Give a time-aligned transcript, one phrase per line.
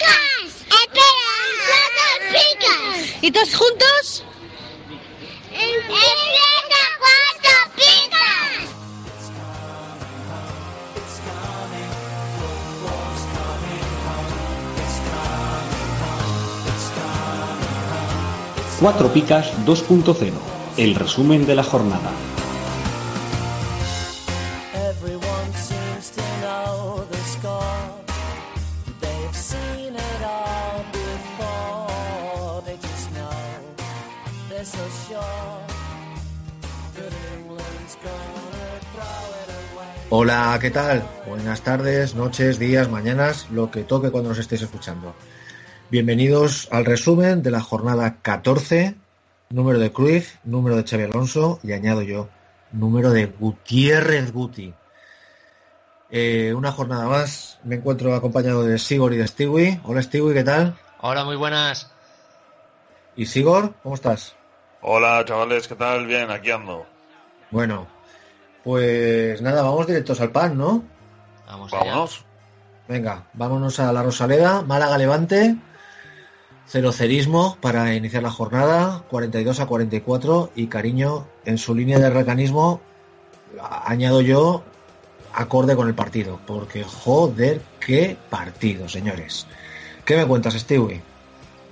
[0.00, 0.64] picas!
[0.66, 1.30] ¡Espera!
[1.66, 3.22] ¡Cuatro picas!
[3.22, 4.24] ¿Y todos juntos?
[5.52, 8.70] ¡Empieza cuatro picas!
[18.80, 20.32] Cuatro Picas 2.0,
[20.78, 22.12] el resumen de la jornada.
[40.12, 41.04] Hola, ¿qué tal?
[41.24, 45.14] Buenas tardes, noches, días, mañanas, lo que toque cuando nos estéis escuchando.
[45.88, 48.96] Bienvenidos al resumen de la jornada 14,
[49.50, 52.28] número de Cruz, número de Xavi Alonso y añado yo,
[52.72, 54.74] número de Gutiérrez Guti.
[56.10, 59.80] Eh, una jornada más, me encuentro acompañado de Sigor y de Stewie.
[59.84, 60.76] Hola Stewie, ¿qué tal?
[61.02, 61.88] Hola, muy buenas.
[63.14, 63.74] ¿Y Sigor?
[63.84, 64.34] ¿Cómo estás?
[64.80, 66.06] Hola chavales, ¿qué tal?
[66.06, 66.84] Bien, aquí ando.
[67.52, 67.86] Bueno,
[68.64, 70.84] pues nada, vamos directos al pan, ¿no?
[71.46, 71.84] Vamos allá.
[71.84, 72.24] Vámonos.
[72.88, 75.56] Venga, vámonos a la Rosaleda, Málaga Levante,
[76.66, 82.10] cero cerismo para iniciar la jornada, 42 a 44 y cariño en su línea de
[82.10, 82.80] recanismo,
[83.60, 84.64] añado yo,
[85.32, 89.46] acorde con el partido, porque joder, qué partido, señores.
[90.04, 91.02] ¿Qué me cuentas, Stewie?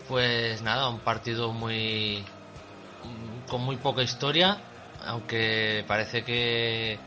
[0.09, 2.25] Pues nada, un partido muy
[3.49, 4.59] con muy poca historia,
[5.05, 6.99] aunque parece que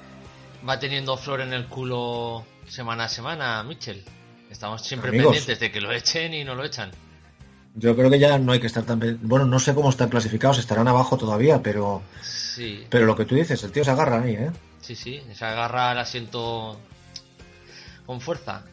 [0.68, 4.04] va teniendo flor en el culo semana a semana, Mitchell.
[4.50, 5.28] Estamos siempre Amigos.
[5.28, 6.92] pendientes de que lo echen y no lo echan.
[7.74, 9.00] Yo creo que ya no hay que estar tan...
[9.22, 12.02] Bueno, no sé cómo están clasificados, estarán abajo todavía, pero...
[12.22, 14.52] Sí, Pero lo que tú dices, el tío se agarra ahí, ¿eh?
[14.82, 16.78] sí, sí, se agarra al asiento
[18.06, 18.64] con fuerza.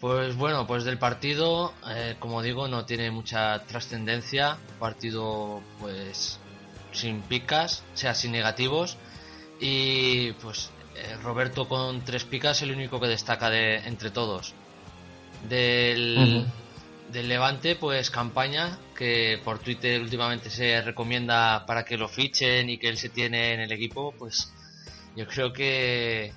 [0.00, 4.58] Pues bueno, pues del partido, eh, como digo, no tiene mucha trascendencia.
[4.78, 6.40] Partido, pues,
[6.92, 8.96] sin picas, o sea, sin negativos.
[9.60, 14.54] Y pues eh, Roberto con tres picas es el único que destaca de entre todos.
[15.48, 16.46] Del,
[17.10, 22.78] del Levante, pues campaña que por Twitter últimamente se recomienda para que lo fichen y
[22.78, 24.52] que él se tiene en el equipo, pues
[25.16, 26.32] yo creo que,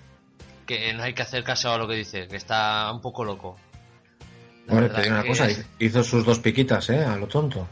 [0.66, 3.58] que no hay que hacer caso a lo que dice, que está un poco loco.
[4.68, 7.04] Hombre, te digo una cosa, hizo sus dos piquitas, ¿eh?
[7.04, 7.68] A lo tonto.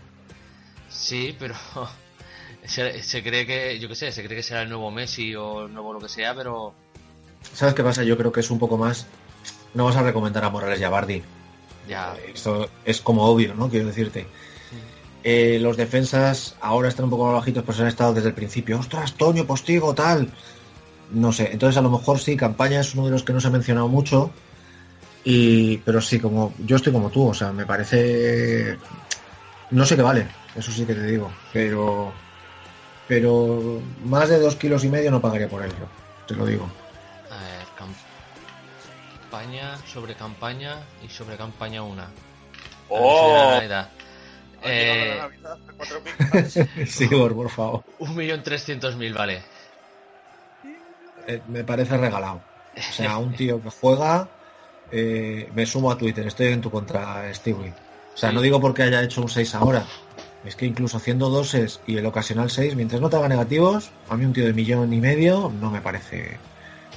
[0.89, 1.55] Sí, pero
[2.65, 5.65] se, se cree que, yo qué sé, se cree que será el nuevo Messi o
[5.65, 6.73] el nuevo lo que sea, pero
[7.51, 8.03] ¿Sabes qué pasa?
[8.03, 9.05] Yo creo que es un poco más...
[9.73, 11.21] No vas a recomendar a Morales y a Bardi.
[11.89, 13.69] ya, Esto es como obvio, ¿no?
[13.69, 14.27] Quiero decirte.
[15.23, 18.35] Eh, los defensas ahora están un poco más bajitos, pero se han estado desde el
[18.35, 18.79] principio.
[18.79, 20.29] ¡Ostras, Toño, Postigo, tal!
[21.11, 23.47] No sé, entonces a lo mejor sí, Campaña es uno de los que no se
[23.47, 24.31] ha mencionado mucho.
[25.23, 28.77] Y, pero sí, como yo estoy como tú, o sea, me parece...
[29.71, 31.31] No sé qué vale, eso sí que te digo.
[31.51, 32.13] Pero...
[33.07, 35.85] Pero más de dos kilos y medio no pagaría por él, yo,
[36.27, 36.69] te lo digo.
[37.29, 37.67] a ver,
[39.29, 42.07] campaña, sobre campaña y sobre campaña una.
[42.89, 43.59] ¡Oh!
[43.61, 43.89] Eh, la.
[46.87, 47.83] Sí, por, por favor.
[47.99, 49.41] un millón trescientos mil, vale.
[51.27, 52.41] Eh, me parece regalado.
[52.77, 54.27] O sea, un tío que juega,
[54.91, 57.73] eh, me sumo a Twitter, estoy en tu contra, Stewie.
[58.13, 58.35] O sea, Sí.
[58.35, 59.85] no digo porque haya hecho un 6 ahora.
[60.45, 64.17] Es que incluso haciendo doses y el ocasional 6, mientras no te haga negativos, a
[64.17, 66.37] mí un tío de millón y medio no me parece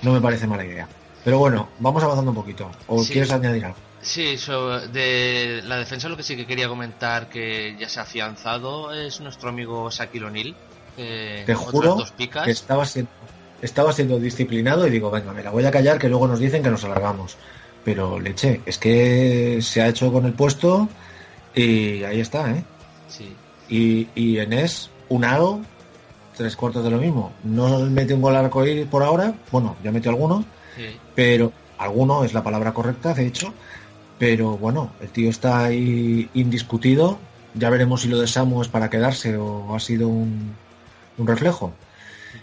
[0.02, 0.88] no me parece mala idea.
[1.24, 2.70] Pero bueno, vamos avanzando un poquito.
[2.86, 3.12] ¿O Sí.
[3.12, 3.76] quieres añadir algo?
[4.02, 8.02] Sí, sobre de la defensa lo que sí que quería comentar que ya se ha
[8.02, 10.54] afianzado es nuestro amigo Shaquille O'Neal.
[10.96, 12.44] Te juro dos picas.
[12.44, 13.10] que estaba siendo,
[13.62, 16.62] estaba siendo disciplinado y digo, venga, me la voy a callar que luego nos dicen
[16.62, 17.36] que nos alargamos.
[17.84, 20.88] Pero leche, es que se ha hecho con el puesto
[21.54, 22.64] y ahí está, ¿eh?
[23.08, 23.34] Sí,
[23.68, 25.60] Y, y Enes, un aro,
[26.36, 27.32] tres cuartos de lo mismo.
[27.44, 30.44] No mete un gol al arcoíris por ahora, bueno, ya metió alguno,
[30.76, 30.96] sí.
[31.14, 33.52] pero alguno es la palabra correcta, de hecho.
[34.18, 37.18] Pero bueno, el tío está ahí indiscutido.
[37.54, 40.54] Ya veremos si lo de Samu es para quedarse o ha sido un,
[41.18, 41.72] un reflejo.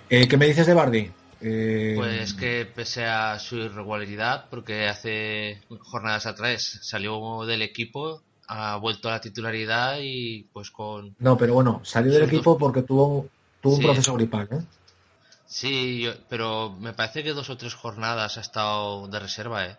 [0.10, 1.12] Eh, ¿Qué me dices de Bardi?
[1.42, 8.78] Eh, Pues que pese a su irregularidad, porque hace jornadas atrás salió del equipo, ha
[8.78, 11.16] vuelto a la titularidad y pues con...
[11.20, 13.28] No, pero bueno, salió del equipo porque tuvo,
[13.62, 14.62] tuvo un proceso gripal, ¿eh?
[15.46, 19.78] Sí, yo- pero me parece que dos o tres jornadas ha estado de reserva, ¿eh?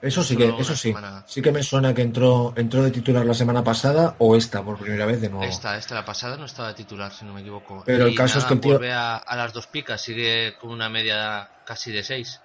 [0.00, 0.90] Eso sí que, eso sí.
[0.90, 1.24] semana.
[1.26, 4.78] Sí que me suena que entró, entró de titular la semana pasada o esta por
[4.78, 5.46] primera vez de nuevo.
[5.52, 7.82] Esta, esta la pasada no estaba de titular, si no me equivoco.
[7.84, 10.70] Pero el caso es que el tío- vuelve a, a las dos picas, sigue con
[10.70, 12.44] una media casi de seis.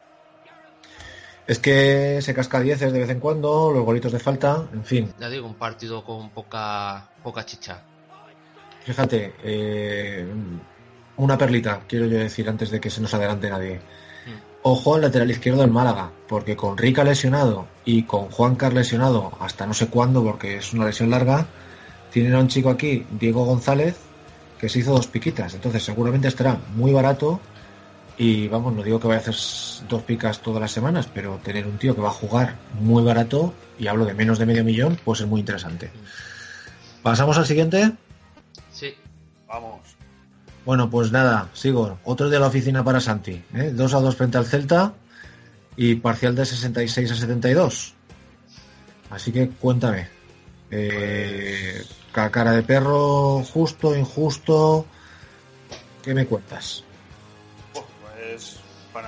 [1.45, 5.13] Es que se casca dieces de vez en cuando, los golitos de falta, en fin.
[5.19, 7.81] Ya digo, un partido con poca poca chicha.
[8.86, 10.25] Fíjate, eh,
[11.18, 13.78] una perlita, quiero yo decir antes de que se nos adelante nadie.
[13.78, 14.60] Mm.
[14.63, 19.31] Ojo al lateral izquierdo del Málaga, porque con Rica lesionado y con Juan Carlos lesionado
[19.40, 21.45] hasta no sé cuándo, porque es una lesión larga,
[22.12, 23.98] tienen a un chico aquí, Diego González,
[24.60, 25.54] que se hizo dos piquitas.
[25.54, 27.42] Entonces seguramente estará muy barato
[28.18, 29.36] y vamos, no digo que vaya a hacer
[29.89, 33.54] dos picas todas las semanas, pero tener un tío que va a jugar muy barato,
[33.80, 35.89] y hablo de menos de medio millón, pues es muy interesante.
[37.01, 37.92] Pasamos al siguiente.
[38.71, 38.95] Sí,
[39.48, 39.81] Vamos.
[40.65, 42.00] Bueno, pues nada, sigo.
[42.06, 43.44] Otro de la oficina para Santi.
[43.54, 43.71] ¿eh?
[43.74, 44.94] 2 a 2 frente al Celta
[45.75, 47.94] y parcial de 66 a 72.
[49.09, 50.07] Así que cuéntame.
[50.71, 51.83] Eh,
[52.13, 54.86] ca- cara de perro, justo, injusto.
[56.01, 56.83] ¿Qué me cuentas?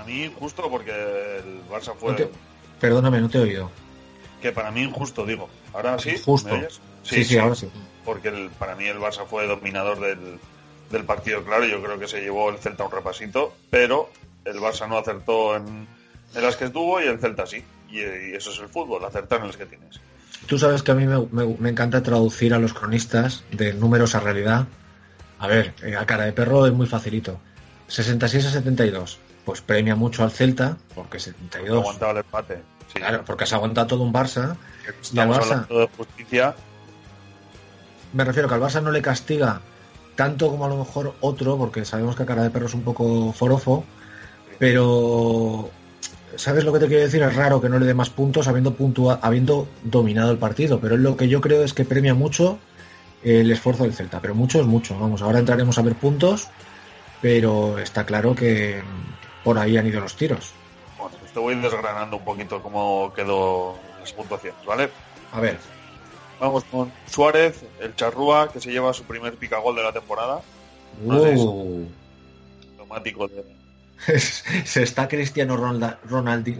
[0.05, 2.11] Mí injusto porque el Barça fue...
[2.11, 2.29] No te-
[2.79, 3.71] Perdóname, no te he oído.
[4.41, 5.49] Que para mí injusto, digo.
[5.73, 6.11] Ahora sí.
[6.11, 6.49] Injusto.
[6.49, 6.79] ¿me oyes?
[7.03, 7.69] Sí, sí, ahora sí.
[8.03, 10.39] Porque el- para mí el Barça fue dominador del,
[10.91, 11.65] del partido, claro.
[11.65, 14.09] Yo creo que se llevó el Celta un repasito, pero
[14.43, 15.87] el Barça no acertó en,
[16.35, 17.63] en las que estuvo y el Celta sí.
[17.89, 19.99] Y, y eso es el fútbol, acertar en las que tienes.
[20.47, 24.13] Tú sabes que a mí me, me- me encanta traducir a los cronistas de números
[24.15, 24.67] a realidad.
[25.39, 27.39] A ver, eh, a cara de perro es muy facilito.
[27.87, 29.19] 66 a 72.
[29.45, 31.79] Pues premia mucho al Celta, porque 72.
[31.79, 32.61] Aguantaba el empate.
[32.91, 32.99] Sí.
[32.99, 34.55] Claro, porque se aguanta todo un Barça.
[35.13, 36.55] Y al Barça, de justicia.
[38.13, 39.61] me refiero que al Barça no le castiga
[40.15, 42.83] tanto como a lo mejor otro, porque sabemos que a cara de perro es un
[42.83, 43.83] poco forofo,
[44.57, 45.69] pero
[46.35, 47.21] ¿sabes lo que te quiero decir?
[47.21, 50.97] Es raro que no le dé más puntos habiendo, puntua, habiendo dominado el partido, pero
[50.97, 52.57] lo que yo creo es que premia mucho
[53.23, 54.97] el esfuerzo del Celta, pero mucho es mucho.
[54.97, 56.47] Vamos, ahora entraremos a ver puntos,
[57.21, 58.81] pero está claro que
[59.45, 60.51] por ahí han ido los tiros.
[60.97, 64.89] Bueno, pues te voy desgranando un poquito cómo quedó las puntuaciones, ¿vale?
[65.31, 65.57] A ver,
[66.39, 70.41] Vamos con Suárez, el charrúa, que se lleva su primer picagol de la temporada.
[71.01, 71.85] Uh,
[72.77, 73.45] Automático de...
[74.19, 76.59] se está Cristiano Ronaldo, Ronaldi,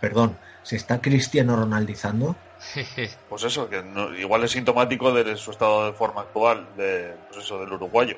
[0.00, 2.34] perdón, se está Cristiano Ronaldizando.
[3.28, 7.44] Pues eso, que no- igual es sintomático de su estado de forma actual, de, pues
[7.44, 8.16] eso, del uruguayo.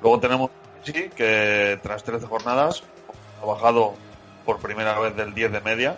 [0.00, 0.50] Luego tenemos
[0.84, 2.82] sí, que tras 13 jornadas
[3.42, 3.94] ha bajado
[4.44, 5.96] por primera vez del 10 de media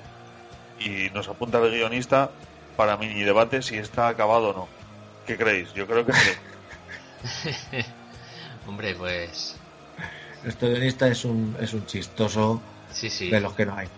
[0.79, 2.31] y nos apunta el guionista
[2.77, 4.69] para mini debate si está acabado o no.
[5.27, 5.73] ¿Qué creéis?
[5.75, 6.31] Yo creo que sí.
[8.67, 9.57] hombre, pues
[10.45, 12.61] Este guionista es un, es un chistoso
[12.93, 13.31] sí, sí.
[13.31, 13.89] de los que no hay.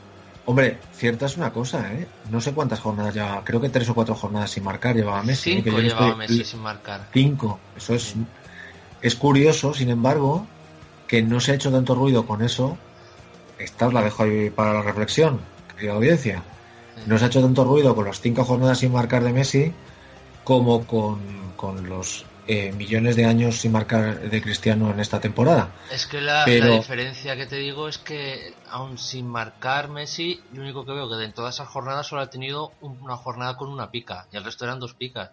[0.45, 2.07] Hombre, cierta es una cosa, ¿eh?
[2.31, 5.53] No sé cuántas jornadas lleva, creo que tres o cuatro jornadas sin marcar llevaba Messi.
[5.53, 5.55] ¿eh?
[5.55, 7.07] Cinco que yo no llevaba estoy- Messi sin marcar.
[7.13, 8.15] Cinco, eso es,
[9.03, 10.45] es curioso, sin embargo,
[11.07, 12.77] que no se ha hecho tanto ruido con eso.
[13.63, 15.41] Esta os la dejo ahí para la reflexión,
[15.75, 16.43] querida audiencia.
[17.07, 19.73] No se ha hecho tanto ruido con las cinco jornadas sin marcar de Messi
[20.45, 25.71] como con, con los eh, millones de años sin marcar de Cristiano en esta temporada.
[25.91, 30.41] Es que la, Pero- la diferencia que te digo es que, aún sin marcar Messi,
[30.53, 33.17] lo único que veo que de en todas esas jornadas solo ha tenido un- una
[33.17, 35.31] jornada con una pica y el resto eran dos picas.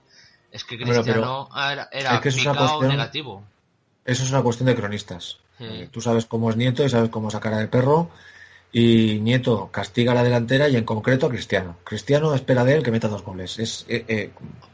[0.52, 3.44] Es que Bueno, pero Cristiano era, era es que cuestión- negativo.
[4.06, 5.38] Eso es una cuestión de cronistas.
[5.60, 8.10] Eh, Tú sabes cómo es Nieto y sabes cómo es a cara de perro.
[8.72, 11.78] Y Nieto castiga a la delantera y en concreto a Cristiano.
[11.84, 13.58] Cristiano espera de él que meta dos goles.
[13.60, 14.32] Es, eh, eh,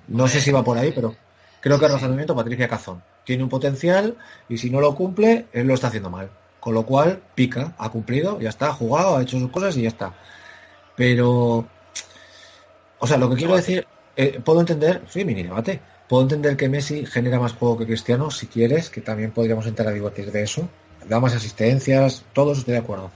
[0.10, 1.16] no sé si va por ahí, pero
[1.62, 3.02] creo que el razonamiento Patricia Cazón.
[3.24, 4.18] Tiene un potencial
[4.50, 6.30] y si no lo cumple, él lo está haciendo mal.
[6.60, 9.84] Con lo cual, pica, ha cumplido, ya está, ha jugado, ha hecho sus cosas y
[9.84, 10.14] ya está.
[10.96, 11.68] Pero,
[13.00, 16.70] o sea, lo que quiero decir, eh, puedo entender, sí, mini debate, puedo entender que
[16.70, 20.44] Messi genera más juego que Cristiano, si quieres, que también podríamos entrar a debatir de
[20.44, 20.68] eso.
[21.08, 23.12] Da más asistencias, todos estoy de acuerdo.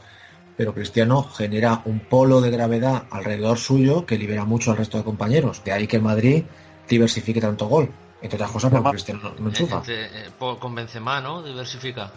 [0.57, 5.03] Pero Cristiano genera un polo de gravedad alrededor suyo que libera mucho al resto de
[5.03, 5.63] compañeros.
[5.63, 6.43] De ahí que el Madrid
[6.87, 7.89] diversifique tanto gol.
[8.21, 9.77] Entre otras cosas porque Cristiano no, no enchufa.
[9.77, 11.41] Entre- eh, por- con Benzema, ¿no?
[11.41, 12.11] Diversifica.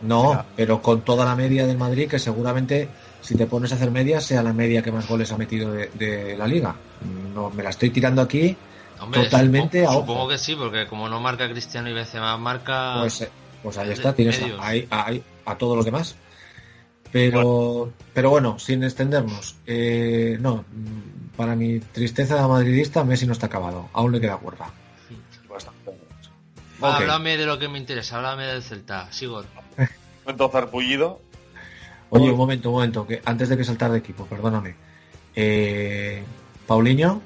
[0.00, 0.46] No, Mira.
[0.56, 2.88] pero con toda la media del Madrid, que seguramente
[3.20, 5.88] si te pones a hacer media, sea la media que más goles ha metido de,
[5.94, 6.74] de la liga.
[7.34, 8.56] No, me la estoy tirando aquí,
[9.00, 10.06] Hombre, Totalmente supongo, a ojo.
[10.06, 12.96] supongo que sí, porque como no marca Cristiano y Benzema marca...
[13.00, 13.30] pues, eh,
[13.62, 14.60] pues ahí de- está, tienes medios.
[14.62, 16.16] ahí, ahí a todos los demás.
[17.12, 23.46] Pero, pero bueno, sin extendernos, eh, no, mm, para mi tristeza madridista, Messi no está
[23.46, 24.70] acabado, aún le queda cuerda.
[26.82, 27.00] Va, Ok.
[27.02, 29.12] háblame de lo que me interesa, háblame del Celta.
[29.12, 29.44] Sigo.
[30.24, 31.20] Momento zarpullido.
[32.10, 34.74] Oye, un momento, un momento, que antes de que saltar de equipo, perdóname.
[35.36, 36.22] Eh,
[36.66, 37.22] Paulinho,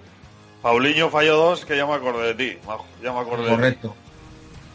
[0.62, 3.54] Paulinho falló dos, que ya me acordé de ti, Majo, Ya me acordé de ti.
[3.54, 3.94] correcto.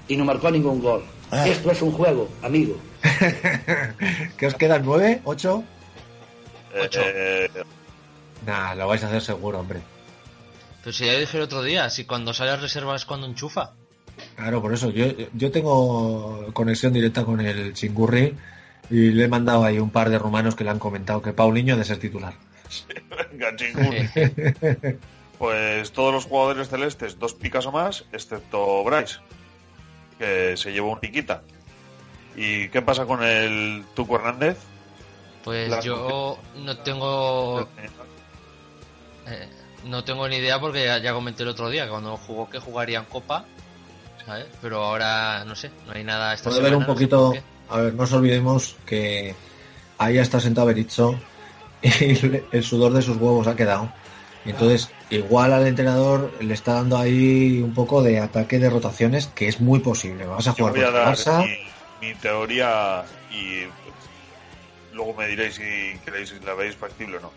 [0.08, 1.04] y no marcó ningún gol.
[1.46, 2.78] Esto es un juego, amigo.
[4.38, 4.84] ¿Qué os quedan?
[4.86, 5.20] ¿Nueve?
[5.24, 5.64] ¿Ocho?
[6.80, 7.02] Ocho.
[7.04, 7.50] eh,
[8.46, 9.80] Nah, lo vais a hacer seguro, hombre.
[10.84, 13.72] Pero si ya dije el otro día, si cuando sale a reserva es cuando enchufa.
[14.36, 14.90] Claro, por eso.
[14.92, 18.36] Yo, yo tengo conexión directa con el Chingurri
[18.92, 21.74] y le he mandado ahí un par de rumanos que le han comentado que Paulinho
[21.76, 22.34] ha de ser titular.
[23.32, 23.56] venga.
[25.44, 29.18] Pues todos los jugadores celestes, dos picas o más, excepto Bryce,
[30.18, 31.42] que se llevó un piquita.
[32.38, 34.58] ¿Y qué pasa con el Tuco Hernández?
[35.44, 37.68] Pues La- yo no tengo
[39.28, 39.50] eh,
[39.84, 42.60] no tengo ni idea porque ya, ya comenté el otro día que cuando jugó que
[42.60, 43.44] jugaría en Copa,
[44.26, 44.46] ¿sabes?
[44.62, 47.34] Pero ahora no sé, no hay nada esta Puede ver un semana, no sé poquito.
[47.68, 49.36] A ver, no os olvidemos que
[49.98, 51.20] ahí está sentado Berizzo
[51.82, 52.16] y
[52.50, 53.90] el sudor de sus huevos ha quedado.
[54.46, 59.28] Y entonces, igual al entrenador le está dando ahí un poco de ataque de rotaciones,
[59.28, 60.26] que es muy posible.
[60.26, 61.46] Vas a Yo jugar voy a contra dar Barça.
[62.02, 63.64] mi, mi teoría y
[64.94, 67.32] luego me diréis si queréis si la veis factible o no.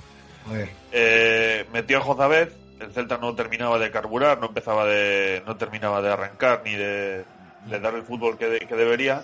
[0.48, 2.48] A ver, Eh, metió a Jozabed,
[2.80, 7.24] el Celta no terminaba de carburar, no empezaba de, no terminaba de arrancar ni de,
[7.66, 9.22] de dar el fútbol que, de- que debería.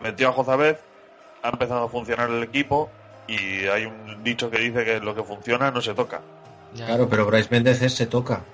[0.00, 0.76] Metió a Jozabed,
[1.42, 2.90] ha empezado a funcionar el equipo
[3.26, 6.20] y hay un dicho que dice que lo que funciona no se toca.
[6.72, 6.86] Ya.
[6.86, 8.44] claro, pero Bryce Méndez es- se toca.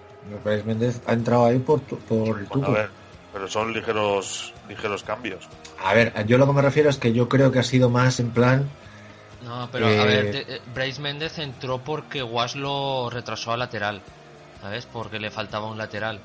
[0.45, 2.91] Bryce Méndez ha entrado ahí por, tu- por el Bueno, a ver,
[3.33, 5.49] pero son ligeros, ligeros cambios.
[5.79, 8.19] A ver, yo lo que me refiero es que yo creo que ha sido más
[8.21, 8.69] en plan.
[9.43, 13.57] No, pero Eh, a ver, te- eh, Bryce Méndez entró porque Was lo retrasó a
[13.57, 14.01] lateral,
[14.61, 14.87] ¿sabes?
[14.87, 16.19] Porque le faltaba un lateral.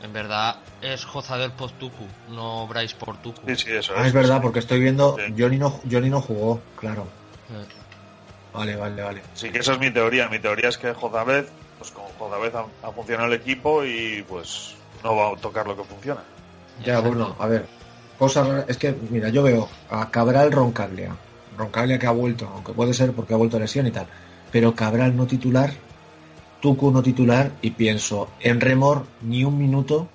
[0.00, 3.48] En verdad es Jozader por Tucu, no Bryce por Tucu.
[3.48, 5.16] Sí, sí, eso Ah, es verdad, porque estoy viendo.
[5.16, 5.34] Sí.
[5.36, 7.06] Johnny no, Johnny no jugó, claro.
[7.50, 7.66] Eh,
[8.54, 9.22] Vale, vale, vale.
[9.34, 10.28] Sí, que esa es mi teoría.
[10.28, 11.46] Mi teoría es que Jozabed,
[11.78, 15.76] pues con Jozabed ha, ha funcionado el equipo y pues no va a tocar lo
[15.76, 16.22] que funciona.
[16.84, 17.66] Ya, bueno, a ver.
[18.18, 18.64] Cosas.
[18.68, 21.16] Es que, mira, yo veo a Cabral Roncaglia.
[21.56, 24.06] Roncaglia que ha vuelto, aunque puede ser porque ha vuelto a lesión y tal.
[24.52, 25.72] Pero Cabral no titular,
[26.60, 30.08] Tucu no titular, y pienso, en remor ni un minuto.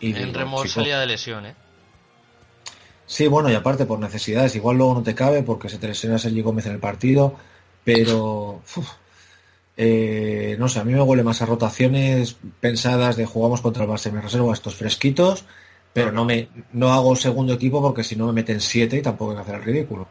[0.00, 1.54] Y En digo, remor chico, salía de lesión, ¿eh?
[3.06, 6.18] Sí, bueno, y aparte por necesidades, igual luego no te cabe porque se te lesiona
[6.18, 7.36] Sergi Gómez en el partido,
[7.84, 8.88] pero uf,
[9.76, 13.90] eh, no sé, a mí me huele más a rotaciones pensadas de jugamos contra el
[13.90, 15.44] Barça me reservo a estos fresquitos,
[15.92, 19.34] pero no me no hago segundo equipo porque si no me meten siete y tampoco
[19.34, 20.08] que hacer el ridículo.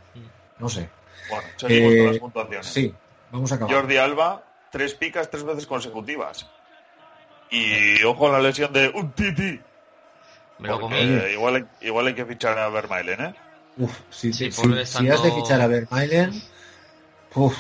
[0.60, 0.90] No sé.
[1.30, 2.68] Bueno, seguimos Eh, con las puntuaciones.
[2.68, 2.96] Sí,
[3.32, 3.76] vamos a acabar.
[3.76, 6.46] Jordi Alba, tres picas tres veces consecutivas.
[7.50, 9.60] Y ojo a la lesión de un titi.
[10.58, 10.76] Me lo
[11.32, 13.36] igual, hay- igual hay que fichar a Vermaelen, ¿eh?
[13.78, 16.42] Uf, si, Sí, si- si has de fichar a Vermaelen,
[17.36, 17.58] uf,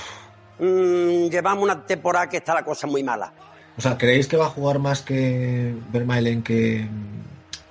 [0.59, 3.33] Mm, llevamos una temporada que está la cosa muy mala.
[3.75, 6.87] o sea, ¿creéis que va a jugar más que Vermaelen que,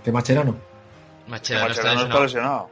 [0.05, 0.57] que Macherano?
[1.29, 2.25] Mascherano está Mascherano está lesionado.
[2.25, 2.71] lesionado.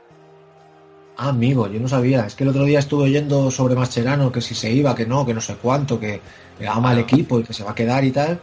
[1.18, 2.26] Ah, amigo, yo no sabía.
[2.26, 5.24] Es que el otro día estuve oyendo sobre Mascherano, que si se iba, que no,
[5.24, 6.20] que no sé cuánto, que
[6.68, 8.40] ama al equipo y que se va a quedar y tal.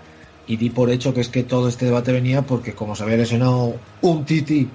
[0.48, 3.18] Y di por hecho que es que todo este debate venía porque como se había
[3.18, 4.70] lesionado un Titi,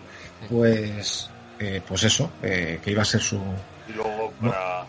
[0.50, 3.36] pues, eh, pues eso, eh, que iba a ser su...
[3.88, 4.84] Y luego, para,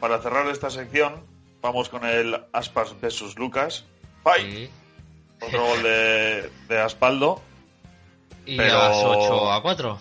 [0.00, 1.24] para cerrar esta sección,
[1.62, 3.84] vamos con el Aspas versus Lucas.
[4.22, 4.66] ¡Pay!
[4.66, 4.70] Sí.
[5.46, 7.42] Otro gol de, de Aspaldo.
[8.44, 9.98] Y Pero- a las 8 a 4.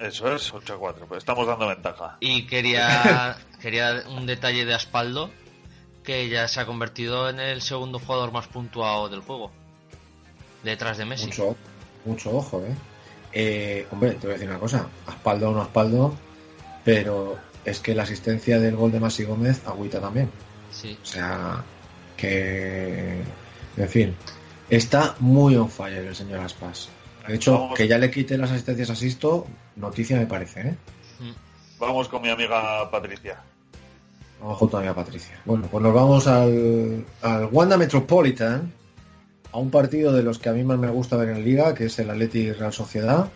[0.00, 1.06] Eso es, 8 a 4.
[1.06, 2.16] Pues estamos dando ventaja.
[2.20, 5.30] Y quería, quería un detalle de Aspaldo,
[6.04, 9.50] que ya se ha convertido en el segundo jugador más puntuado del juego.
[10.62, 11.26] Detrás de Messi.
[11.26, 11.56] Mucho,
[12.04, 12.74] mucho ojo, ¿eh?
[13.32, 16.14] Eh, Hombre, te voy a decir una cosa, Aspaldo o no Aspaldo,
[16.84, 17.38] pero
[17.70, 20.30] es que la asistencia del gol de Masi Gómez agüita también.
[20.70, 20.98] Sí.
[21.02, 21.64] O sea,
[22.16, 23.22] que.
[23.76, 24.14] En fin,
[24.68, 26.88] está muy on fire el señor Aspas.
[27.26, 27.76] De hecho, Vamos.
[27.76, 29.46] que ya le quite las asistencias a Sisto,
[29.76, 30.76] noticia me parece, ¿eh?
[31.20, 31.32] Mm.
[31.78, 33.40] Vamos con mi amiga Patricia.
[34.42, 35.40] Abajo todavía Patricia.
[35.44, 38.72] Bueno, pues nos vamos al, al Wanda Metropolitan,
[39.52, 41.86] a un partido de los que a mí más me gusta ver en Liga, que
[41.86, 43.30] es el Atleti Real Sociedad.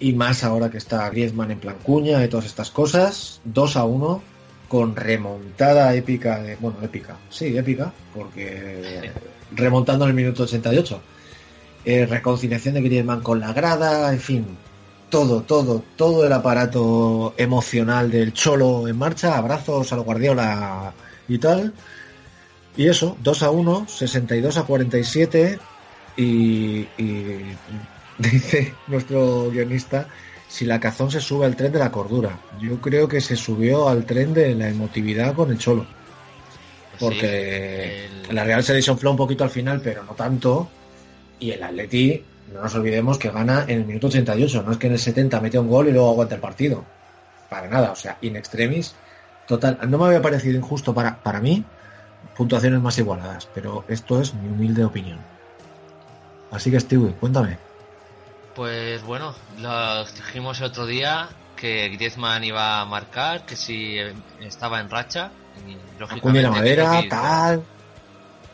[0.00, 3.40] Y más ahora que está Griezmann en plan cuña y todas estas cosas.
[3.44, 4.22] 2 a 1,
[4.68, 6.56] con remontada épica de.
[6.56, 7.16] Bueno, épica.
[7.28, 9.12] Sí, épica, porque
[9.52, 11.00] remontando en el minuto 88.
[11.84, 14.46] Eh, reconciliación de Griezmann con la grada, en fin.
[15.10, 20.92] todo, todo, todo el aparato emocional del Cholo en marcha, abrazos al Guardiola
[21.28, 21.74] y tal.
[22.76, 25.58] Y eso, 2 a 1, 62 a 47
[26.16, 27.56] y, y
[28.30, 30.06] dice nuestro guionista
[30.48, 32.36] si la cazón se sube al tren de la cordura.
[32.60, 35.86] Yo creo que se subió al tren de la emotividad con el Cholo.
[36.98, 40.68] Porque el- la Real se desinfló un poquito al final, pero no tanto.
[41.38, 42.22] Y el Atleti,
[42.52, 44.62] no nos olvidemos que gana en el minuto 88.
[44.62, 46.84] No es que en el 70 mete un gol y luego aguanta el partido.
[47.48, 48.94] Para nada, o sea, in extremis.
[49.46, 51.64] Total, no me había parecido injusto para, para mí
[52.36, 55.18] puntuaciones más igualadas, pero esto es mi humilde opinión.
[56.50, 57.56] Así que, Stewie, cuéntame.
[58.54, 63.96] Pues bueno, lo dijimos el otro día que Griezmann iba a marcar, que si
[64.40, 65.30] estaba en racha.
[65.66, 67.62] Y lógicamente la madera, tal.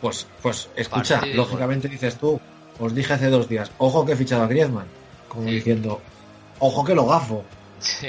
[0.01, 2.41] Pues, pues escucha, Partido, lógicamente dices tú,
[2.79, 4.87] os dije hace dos días, ojo que he fichado a Griezmann.
[5.29, 5.55] Como Sí.
[5.57, 6.01] diciendo,
[6.59, 7.45] ojo que lo gafo.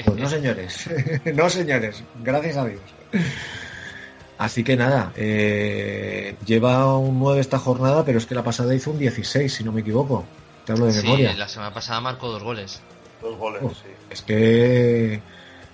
[0.04, 0.88] Pues no, señores.
[1.34, 2.02] no, señores.
[2.22, 2.80] Gracias a Dios.
[4.38, 8.90] Así que nada, eh, lleva un 9 esta jornada, pero es que la pasada hizo
[8.92, 10.24] un 16, si no me equivoco.
[10.68, 11.32] Te hablo de Sí, memoria.
[11.34, 12.82] la semana pasada marcó dos goles.
[13.22, 13.72] Dos goles, Uf.
[13.78, 13.88] sí.
[14.10, 15.22] Es que,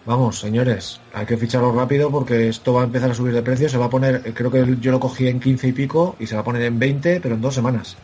[0.06, 3.68] vamos, señores, hay que ficharlo rápido porque esto va a empezar a subir de precio.
[3.68, 6.28] Se va a poner, eh, creo que yo lo cogí en 15 y pico y
[6.28, 7.96] se va a poner en 20, pero en dos semanas.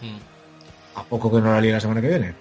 [0.00, 0.18] Hmm.
[0.94, 2.34] ¿A poco que no la liga la semana que viene?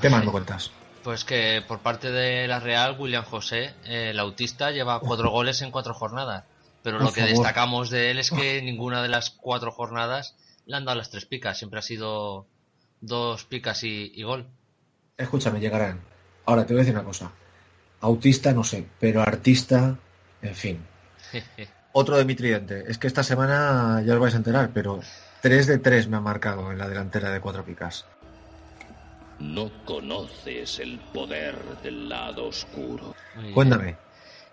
[0.00, 0.70] ¿Qué más me cuentas?
[1.04, 5.60] Pues que por parte de la Real, William José, eh, el autista, lleva cuatro goles
[5.60, 6.44] en cuatro jornadas.
[6.82, 7.34] Pero Por lo que favor.
[7.36, 11.26] destacamos de él es que ninguna de las cuatro jornadas le han dado las tres
[11.26, 11.58] picas.
[11.58, 12.46] Siempre ha sido
[13.00, 14.46] dos picas y, y gol.
[15.16, 16.00] Escúchame, llegarán.
[16.44, 17.32] Ahora te voy a decir una cosa.
[18.00, 19.96] Autista no sé, pero artista,
[20.42, 20.86] en fin.
[21.92, 22.84] Otro de mi tridente.
[22.88, 25.00] Es que esta semana ya os vais a enterar, pero
[25.40, 28.04] 3 de 3 me ha marcado en la delantera de cuatro picas.
[29.38, 33.14] No conoces el poder del lado oscuro.
[33.34, 33.54] Muy bien.
[33.54, 33.96] Cuéntame.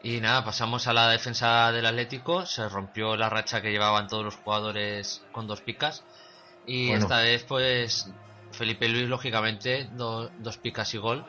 [0.04, 2.46] Y nada, pasamos a la defensa del Atlético.
[2.46, 6.04] Se rompió la racha que llevaban todos los jugadores con dos picas.
[6.66, 7.04] Y Bueno.
[7.04, 8.10] esta vez, pues,
[8.54, 11.26] Felipe Luis, lógicamente, do- dos picas y gol.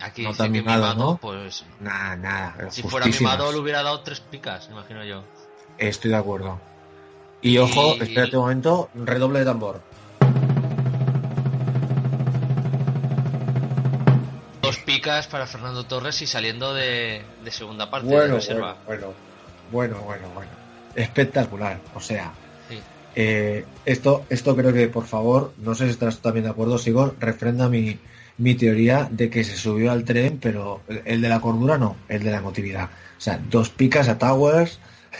[0.00, 1.16] Aquí No dice que mimado, mimado, ¿no?
[1.18, 2.70] pues Nada, nada.
[2.70, 5.24] si fuera mimado le hubiera dado tres picas, imagino yo.
[5.78, 6.60] Estoy de acuerdo.
[7.42, 9.82] Y ojo, Y- espérate un momento, redoble de tambor.
[14.62, 18.76] Dos picas para Fernando Torres y saliendo de, de segunda parte de Bueno, reserva.
[18.86, 19.06] bueno,
[19.70, 20.50] bueno, bueno, bueno, bueno.
[20.94, 21.78] Espectacular.
[21.94, 22.32] O sea.
[23.14, 27.14] Eh, esto, esto creo que, por favor, no sé si estás también de acuerdo, Sigor,
[27.20, 27.98] refrenda mi,
[28.38, 31.96] mi teoría de que se subió al tren, pero el, el de la cordura no,
[32.08, 32.90] el de la emotividad.
[33.16, 34.78] O sea, dos picas a Towers.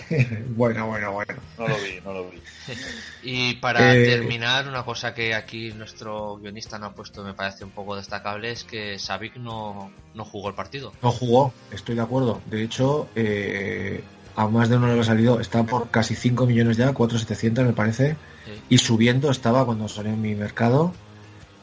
[0.57, 1.35] bueno, bueno, bueno.
[1.57, 2.42] No lo vi, no lo vi.
[3.22, 7.64] Y para Eh, terminar, una cosa que aquí nuestro guionista no ha puesto, me parece
[7.64, 10.92] un poco destacable, es que Savic no, no jugó el partido.
[11.00, 12.40] No jugó, estoy de acuerdo.
[12.46, 14.02] De hecho, eh,
[14.37, 17.73] a más de uno le ha salido, está por casi 5 millones ya, 4,700 me
[17.73, 18.53] parece, Sí.
[18.70, 20.92] y subiendo estaba cuando salió en mi mercado.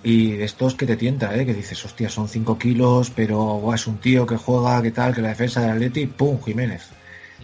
[0.03, 1.45] Y de estos que te tienta, ¿eh?
[1.45, 5.21] que dices, hostia, son 5 kilos, pero es un tío que juega, que tal, que
[5.21, 6.41] la defensa del Atleti, ¡pum!
[6.43, 6.89] Jiménez.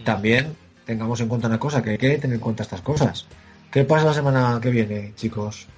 [0.04, 3.26] También tengamos en cuenta una cosa, que hay que tener en cuenta estas cosas.
[3.70, 5.68] ¿Qué pasa la semana que viene, chicos?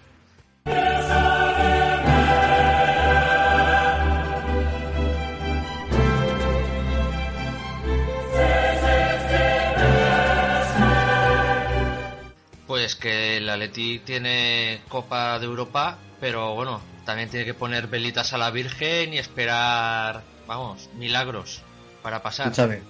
[13.00, 18.38] Que el Atleti tiene Copa de Europa, pero bueno, también tiene que poner velitas a
[18.38, 21.62] la Virgen y esperar, vamos, milagros
[22.02, 22.46] para pasar.
[22.46, 22.82] Escúchame,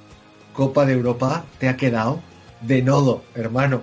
[0.52, 2.20] Copa de Europa te ha quedado
[2.60, 3.82] de nodo, hermano.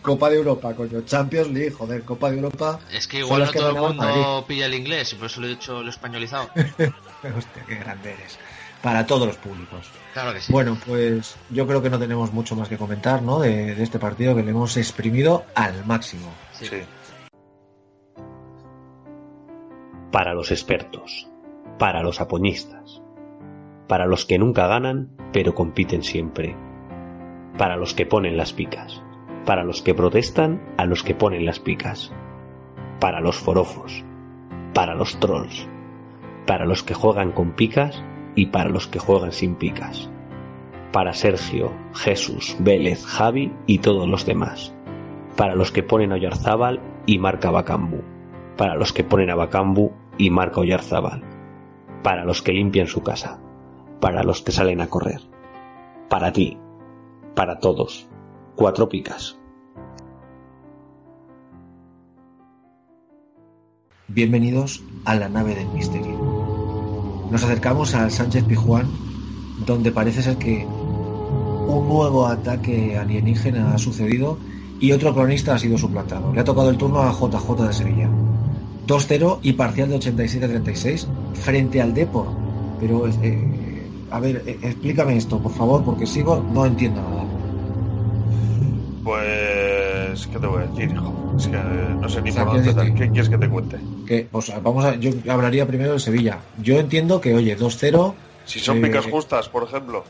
[0.00, 2.80] Copa de Europa, coño, Champions League, joder, Copa de Europa.
[2.90, 5.48] es que igual no que todo el mundo pilla el inglés y por eso lo
[5.48, 6.48] he dicho, lo he españolizado.
[6.56, 8.38] Hostia, qué grande eres.
[8.82, 9.90] Para todos los públicos.
[10.12, 10.52] Claro que sí.
[10.52, 13.40] Bueno, pues yo creo que no tenemos mucho más que comentar, ¿no?
[13.40, 16.28] De, de este partido que le hemos exprimido al máximo.
[16.52, 16.66] Sí.
[16.66, 16.82] Sí.
[20.16, 21.28] para los expertos,
[21.78, 23.02] para los apoñistas,
[23.86, 26.56] para los que nunca ganan pero compiten siempre,
[27.58, 29.02] para los que ponen las picas,
[29.44, 32.14] para los que protestan a los que ponen las picas,
[32.98, 34.06] para los forofos,
[34.72, 35.68] para los trolls,
[36.46, 38.02] para los que juegan con picas
[38.36, 40.08] y para los que juegan sin picas,
[40.92, 44.72] para Sergio, Jesús, Vélez, Javi y todos los demás,
[45.36, 48.02] para los que ponen a Oyarzábal y marca Bacambú,
[48.56, 51.22] para los que ponen a Bacambu y marca Oyarzábal,
[52.04, 53.40] para los que limpian su casa,
[54.00, 55.22] para los que salen a correr,
[56.08, 56.58] para ti,
[57.34, 58.08] para todos,
[58.54, 59.38] cuatro picas.
[64.08, 66.15] Bienvenidos a la nave del misterio.
[67.30, 68.86] Nos acercamos al Sánchez Pijuán,
[69.66, 74.38] donde parece ser que un nuevo ataque alienígena ha sucedido
[74.80, 76.32] y otro cronista ha sido suplantado.
[76.32, 78.08] Le ha tocado el turno a JJ de Sevilla.
[78.86, 82.26] 2-0 y parcial de 87-36 frente al Depor.
[82.78, 87.24] Pero, eh, a ver, eh, explícame esto, por favor, porque sigo, no entiendo nada.
[89.02, 89.75] Pues,
[90.26, 91.34] ¿qué te voy a decir, hijo?
[91.38, 93.78] Es que no sé ni O sea, por dónde ¿Qué quieres que te cuente?
[94.06, 96.38] Que, o sea, vamos a, yo hablaría primero de Sevilla.
[96.62, 98.14] Yo entiendo que, oye, 2-0.
[98.46, 100.04] Si son eh, picas justas, por ejemplo.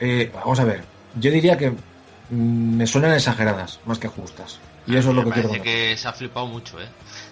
[0.00, 0.82] eh, vamos a ver,
[1.18, 4.58] yo diría que mm, me suenan exageradas, más que justas.
[4.86, 5.72] Y eso es lo que quiero comentar.
[5.72, 6.86] que se ha flipado mucho, ¿eh?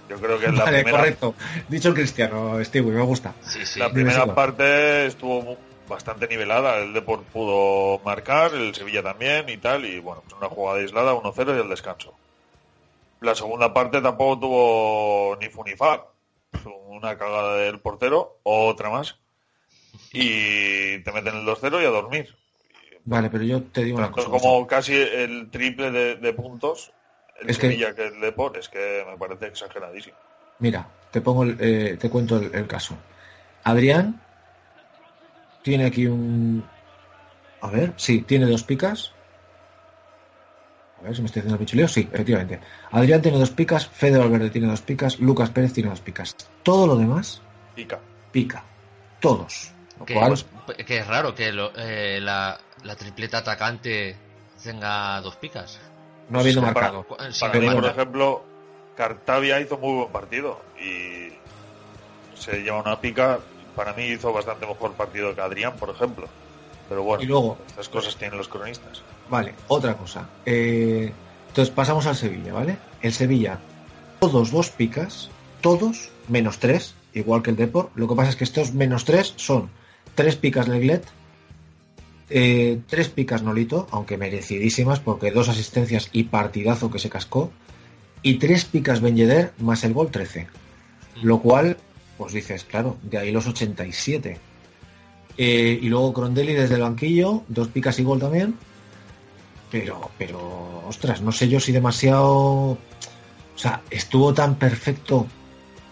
[0.09, 1.35] Yo creo que en la Vale, primera, correcto.
[1.69, 3.33] Dicho el cristiano, Steve, me gusta.
[3.43, 3.79] Sí, sí.
[3.79, 5.57] la primera parte estuvo
[5.89, 6.79] bastante nivelada.
[6.79, 9.85] El Deport pudo marcar, el Sevilla también y tal.
[9.85, 12.15] Y bueno, pues una jugada aislada, 1-0 y el descanso.
[13.21, 16.05] La segunda parte tampoco tuvo ni fu ni fa.
[16.89, 19.19] Una cagada del portero, otra más.
[20.13, 22.35] Y te meten el 2-0 y a dormir.
[23.05, 24.45] Vale, pero yo te digo una Tanto cosa.
[24.45, 26.93] como casi el triple de, de puntos
[27.41, 30.17] el Es que- Sevilla que el Deport es que me parece exageradísimo.
[30.61, 32.97] Mira, te pongo, el- eh, te cuento el, el caso.
[33.65, 34.21] Adrián
[35.65, 36.63] tiene aquí un,
[37.63, 39.13] a ver, sí, tiene dos picas.
[41.01, 41.89] A ver si me estoy haciendo el pichuleo.
[41.89, 42.61] Sí, efectivamente.
[42.93, 46.37] Adrián tiene dos picas, Fede Valverde tiene dos picas, Lucas Pérez tiene dos picas.
[46.63, 47.41] Todo lo demás
[47.75, 47.99] Pica.
[48.31, 48.63] pica.
[49.21, 49.71] Todos.
[49.99, 50.35] Lo Que, cual,
[50.87, 54.17] que es raro que lo- eh, la, la tripleta atacante
[54.63, 55.81] tenga dos picas.
[56.29, 57.33] no habiendo Pues para- marcado.
[57.33, 58.45] Sí, Para mí, por ejemplo,
[58.97, 61.33] Cartavia hizo muy buen partido y
[62.39, 63.39] se lleva una pica.
[63.75, 66.29] Para mí hizo bastante mejor partido que Adrián, por ejemplo.
[66.89, 69.03] Pero bueno, Y luego, estas cosas tienen los cronistas.
[69.29, 70.29] Vale, otra cosa.
[70.45, 71.13] Eh,
[71.49, 72.77] entonces pasamos al Sevilla, ¿vale?
[73.01, 73.59] El Sevilla,
[74.21, 77.91] todos dos picas, todos menos tres, igual que el Depor.
[77.95, 79.71] Lo que pasa es que estos menos tres son
[80.15, 81.05] tres picas Leglet,
[82.31, 87.51] eh, tres picas Nolito, aunque merecidísimas porque dos asistencias y partidazo que se cascó,
[88.23, 90.49] y tres picas Ben Yedder más el gol 13.
[91.23, 91.77] Lo cual,
[92.17, 94.39] pues dices, claro, de ahí los 87.
[95.37, 98.55] Eh, y luego Crondelli desde el banquillo, dos picas y gol también.
[99.71, 102.31] Pero, pero, ostras, no sé yo si demasiado.
[102.31, 102.79] O
[103.57, 105.27] sea, estuvo tan perfecto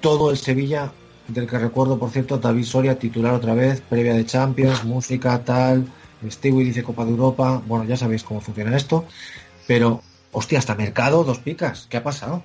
[0.00, 0.92] todo el Sevilla,
[1.28, 5.86] del que recuerdo, por cierto, David Soria titular otra vez, previa de Champions, música, tal.
[6.28, 7.62] Stewie dice Copa de Europa.
[7.66, 9.06] Bueno, ya sabéis cómo funciona esto.
[9.66, 11.86] Pero, hostia, hasta Mercado, dos picas.
[11.90, 12.42] ¿Qué ha pasado?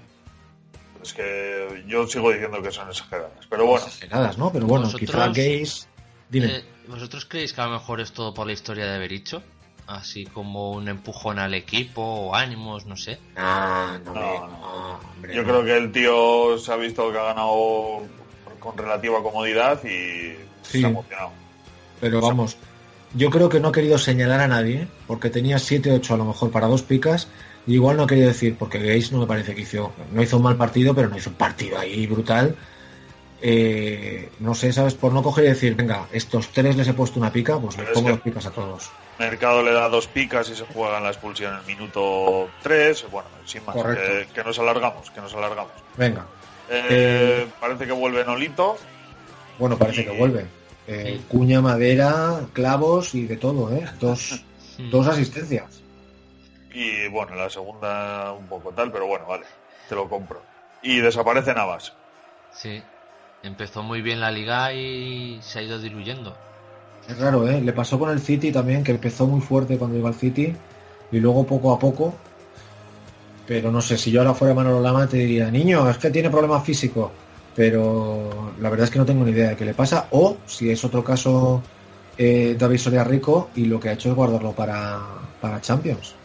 [1.07, 3.31] Es que yo sigo diciendo que son exageradas.
[3.49, 4.51] Pero bueno, Exageradas, ¿no?
[4.51, 5.87] Pero bueno, Vosotros- quizá Gaze.
[6.29, 6.47] Dime.
[6.57, 9.41] Eh, ¿Vosotros creéis que a lo mejor es todo por la historia de Bericho?
[9.87, 13.19] Así como un empujón al equipo o ánimos, no sé.
[13.37, 14.47] Ah, no, no, me- no.
[14.47, 15.47] no, hombre, yo no.
[15.47, 18.01] creo que el tío se ha visto que ha ganado
[18.59, 20.81] con relativa comodidad y Sí.
[20.81, 21.31] se ha emocionado.
[22.01, 22.57] Pero vamos,
[23.13, 26.51] yo creo que no ha querido señalar a nadie, porque tenía 7-8 a lo mejor
[26.51, 27.29] para dos picas,
[27.67, 30.43] y igual no querido decir, porque Gaze no me parece que hizo, no hizo un
[30.43, 32.55] mal partido, pero no hizo un partido ahí brutal.
[33.39, 34.95] Eh, no sé, ¿sabes?
[34.95, 37.89] Por no coger y decir, venga, estos tres les he puesto una pica, pues les
[37.89, 38.89] pongo dos picas a todos.
[39.19, 43.05] Mercado le da dos picas y se juega en la expulsión en el minuto 3.
[43.11, 45.71] Bueno, sin más, que, que nos alargamos, que nos alargamos.
[45.97, 46.25] Venga,
[46.69, 48.77] Eh, Parece que vuelve Nolito.
[49.59, 50.45] bueno, parece que vuelve.
[50.87, 53.85] Eh, cuña, madera, clavos y de todo, ¿eh?
[53.99, 54.43] Dos,
[54.91, 55.81] dos asistencias.
[56.77, 59.45] Y bueno, la segunda un poco tal, pero bueno, vale,
[59.89, 60.43] te lo compro.
[60.83, 61.91] Y desaparece Navas.
[62.53, 62.83] Sí.
[63.41, 66.35] Empezó muy bien la liga y se ha ido diluyendo.
[67.09, 67.61] Es raro, ¿eh?
[67.61, 70.55] Le pasó con el City también, que empezó muy fuerte cuando iba al City
[71.11, 72.13] y luego poco a poco.
[73.47, 76.29] Pero no sé, si yo ahora fuera Manolo Lama te diría, niño, es que tiene
[76.29, 77.09] problemas físicos.
[77.55, 80.09] Pero la verdad es que no tengo ni idea de qué le pasa.
[80.11, 81.63] O si es otro caso
[82.19, 84.99] eh, David Soria Rico y lo que ha hecho es guardarlo para,
[85.41, 86.16] para Champions.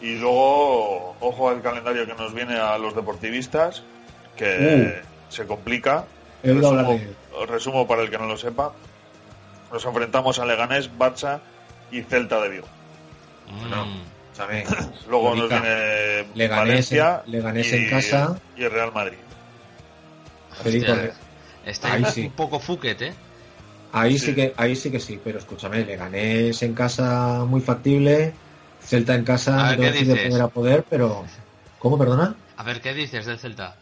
[0.00, 3.82] Y luego, ojo al calendario que nos viene a los deportivistas,
[4.36, 6.04] que se complica.
[6.42, 7.00] Resumo,
[7.48, 8.72] resumo para el que no lo sepa.
[9.72, 11.40] Nos enfrentamos a Leganés, Barça
[11.90, 12.66] y Celta de Vigo.
[13.48, 14.38] Mm.
[15.10, 18.38] Luego nos viene Leganés en- Valencia Leganés y, en casa.
[18.56, 19.18] y el Real Madrid.
[20.64, 21.12] Hostia,
[21.66, 22.32] Está Ahí un sí.
[22.34, 23.12] poco fuquet, ¿eh?
[23.92, 24.26] Ahí Sí.
[24.26, 24.34] sí.
[24.34, 28.32] que ahí sí que sí, pero escúchame, Leganés en casa muy factible,
[28.88, 30.28] Celta en A casa ver, ¿qué a decir de dices?
[30.30, 31.24] poder a poder, pero
[31.78, 32.34] ¿cómo perdona?
[32.56, 33.76] A ver, ¿qué dices del Celta?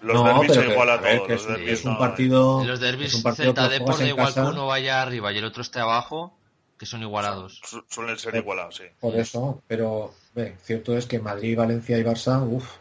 [0.00, 1.26] Los No, derbis pero igualan a ver, todos.
[1.26, 4.00] que los es, derbis es un partido los derbis es un partido Celta de por
[4.02, 6.38] igual que uno vaya arriba y el otro esté abajo,
[6.78, 7.60] que son igualados.
[7.64, 8.84] su- suelen ser igualados, sí.
[9.00, 12.76] por eso, pero ve, cierto es que Madrid, Valencia y Barça, uff,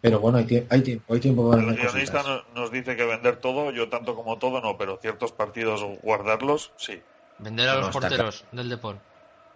[0.00, 2.26] Pero bueno, hay, tie- hay tiempo, hay tiempo para El guionista cositas.
[2.26, 6.72] no- nos dice que vender todo, yo tanto como todo no, pero ciertos partidos guardarlos,
[6.76, 7.00] sí.
[7.38, 9.00] Vender a No, los porteros del deporte.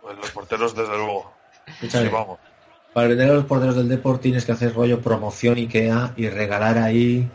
[0.03, 1.33] Pues los porteros, desde luego.
[1.67, 2.39] Escúchame, Sí, vamos.
[2.93, 6.77] Para vender a los porteros del deporte tienes que hacer rollo promoción IKEA y regalar
[6.79, 7.27] ahí,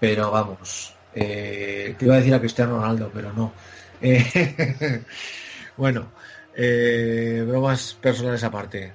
[0.00, 0.94] pero vamos.
[1.14, 3.52] eh, te iba a decir a Cristiano Ronaldo, pero no.
[4.00, 5.04] Eh,
[5.76, 6.08] bueno,
[6.56, 8.92] eh, bromas personales aparte.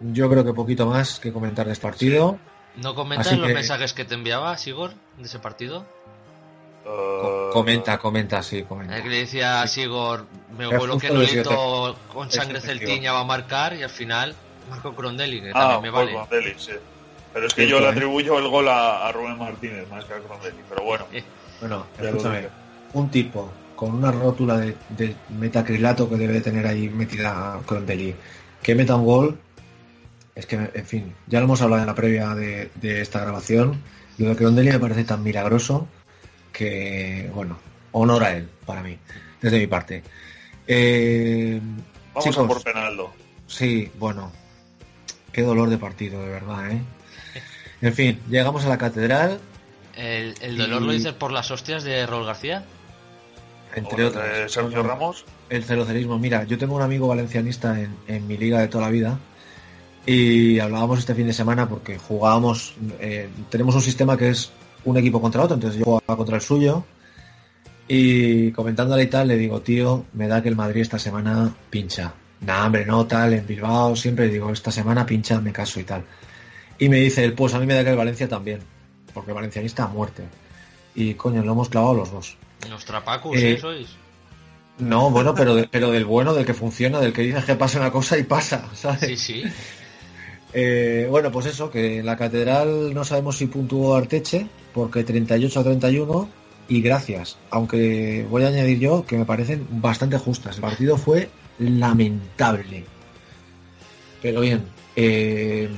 [0.00, 2.38] Yo creo que poquito más que comentar de este partido.
[2.76, 5.86] ¿No comentas Así los que- mensajes que te enviaba Sigor de ese partido?
[6.86, 9.02] Eh, Comenta, comenta, sí, comenta.
[9.02, 10.24] que le decía a Sigor,
[10.56, 13.20] mi Era abuelo que justo no lo que yo te- hizo con sangre celtiña va
[13.20, 14.34] a marcar y al final
[14.68, 16.54] marcó Crondelli, que Ah, también me Paul vale.
[16.58, 16.72] Sí.
[17.32, 17.90] Pero es que yo le ¿eh?
[17.90, 20.58] atribuyo el gol a, a Rubén Martínez más que a Rondelli.
[20.68, 21.06] Pero bueno,
[21.60, 22.48] Bueno, escúchame,
[22.94, 28.14] un tipo con una rótula de, de metacrilato que debe de tener ahí metida Crondelli,
[28.62, 29.38] que meta un gol,
[30.34, 33.82] es que, en fin, ya lo hemos hablado en la previa de, de esta grabación,
[34.18, 35.86] lo de Crondelli me parece tan milagroso
[36.52, 37.58] que, bueno,
[37.92, 38.96] honor a él, para mí,
[39.40, 40.02] desde mi parte.
[40.66, 41.60] Eh,
[42.14, 43.12] vamos chicos, a por Penaldo.
[43.46, 44.30] Sí, bueno,
[45.32, 46.80] qué dolor de partido, de verdad, ¿eh?
[47.82, 49.40] En fin, llegamos a la catedral,
[49.96, 52.64] El, el dolor Y- lo dices por las hostias de Raúl García.
[53.74, 54.52] entre otras.
[54.52, 55.24] Sergio Ramos.
[55.48, 56.18] El cerocerismo.
[56.18, 59.18] Mira, yo tengo un amigo valencianista en, en mi liga de toda la vida
[60.06, 64.52] y hablábamos este fin de semana porque jugábamos, eh, tenemos un sistema que es
[64.84, 66.84] un equipo contra otro, entonces yo jugaba contra el suyo
[67.88, 72.12] y comentándole y tal le digo, tío, me da que el Madrid esta semana pincha.
[72.40, 76.04] Nah, hombre, no, tal, en Bilbao siempre digo, esta semana pincha, me caso y tal.
[76.78, 78.60] Y me dice él, pues a mí me da que el Valencia también,
[79.12, 80.22] porque el valencianista a muerte.
[80.94, 82.36] Y coño, lo hemos clavado los dos.
[82.70, 83.58] Los trapacos, Eh, ¿eh?
[83.60, 83.88] Sois.
[84.78, 87.78] No, bueno, pero, de- pero del bueno, del que funciona, del que dices que pasa
[87.80, 89.00] una cosa y pasa, ¿sabes?
[89.00, 89.42] Sí, sí.
[90.54, 95.64] Eh, bueno, pues eso, que la catedral no sabemos si puntuó Arteche, porque 38 a
[95.64, 96.28] 31,
[96.68, 100.56] y gracias, aunque voy a añadir yo que me parecen bastante justas.
[100.56, 101.28] El partido fue
[101.58, 102.84] lamentable.
[104.22, 105.68] Pero bien, eh,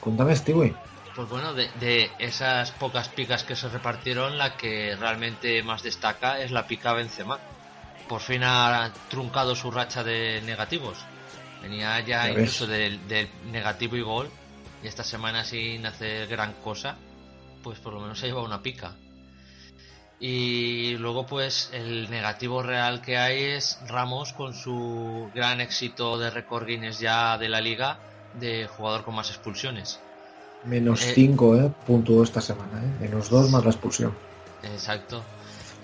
[0.00, 0.74] cuéntame, Stewie.
[1.14, 6.40] Pues bueno, de, de esas pocas picas que se repartieron, la que realmente más destaca
[6.40, 7.38] es la pica Benzema.
[8.08, 10.98] Por fin ha truncado su racha de negativos.
[11.60, 12.98] Venía ya Ya incluso del
[13.52, 14.30] negativo y gol.
[14.82, 16.96] Y esta semana sin hacer gran cosa,
[17.62, 18.92] pues por lo menos se lleva una pica.
[20.18, 26.30] Y luego pues el negativo real que hay es Ramos con su gran éxito de
[26.30, 28.00] récord Guinness ya de la liga
[28.34, 30.00] de jugador con más expulsiones.
[30.62, 32.92] Menos Eh, 5, eh, puntuó esta semana, eh.
[33.00, 34.14] Menos 2 más la expulsión.
[34.62, 35.24] Exacto.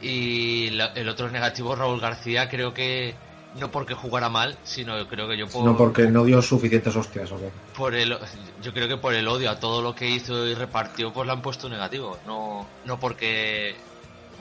[0.02, 3.14] Y la- el otro negativo, Raúl García, creo que
[3.58, 7.30] no porque jugara mal, sino creo que yo por, No porque no dio suficientes hostias,
[7.32, 7.50] ¿o qué?
[7.76, 8.16] por el,
[8.62, 11.32] yo creo que por el odio a todo lo que hizo y repartió, pues le
[11.32, 12.18] han puesto negativo.
[12.26, 13.76] No, no porque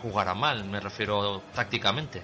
[0.01, 2.21] jugara mal, me refiero tácticamente.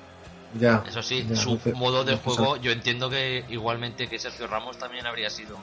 [0.60, 0.84] Ya.
[0.88, 4.47] Eso sí, ya, su no modo de no juego, yo entiendo que igualmente que Sergio
[4.47, 5.58] Ramos también habría sido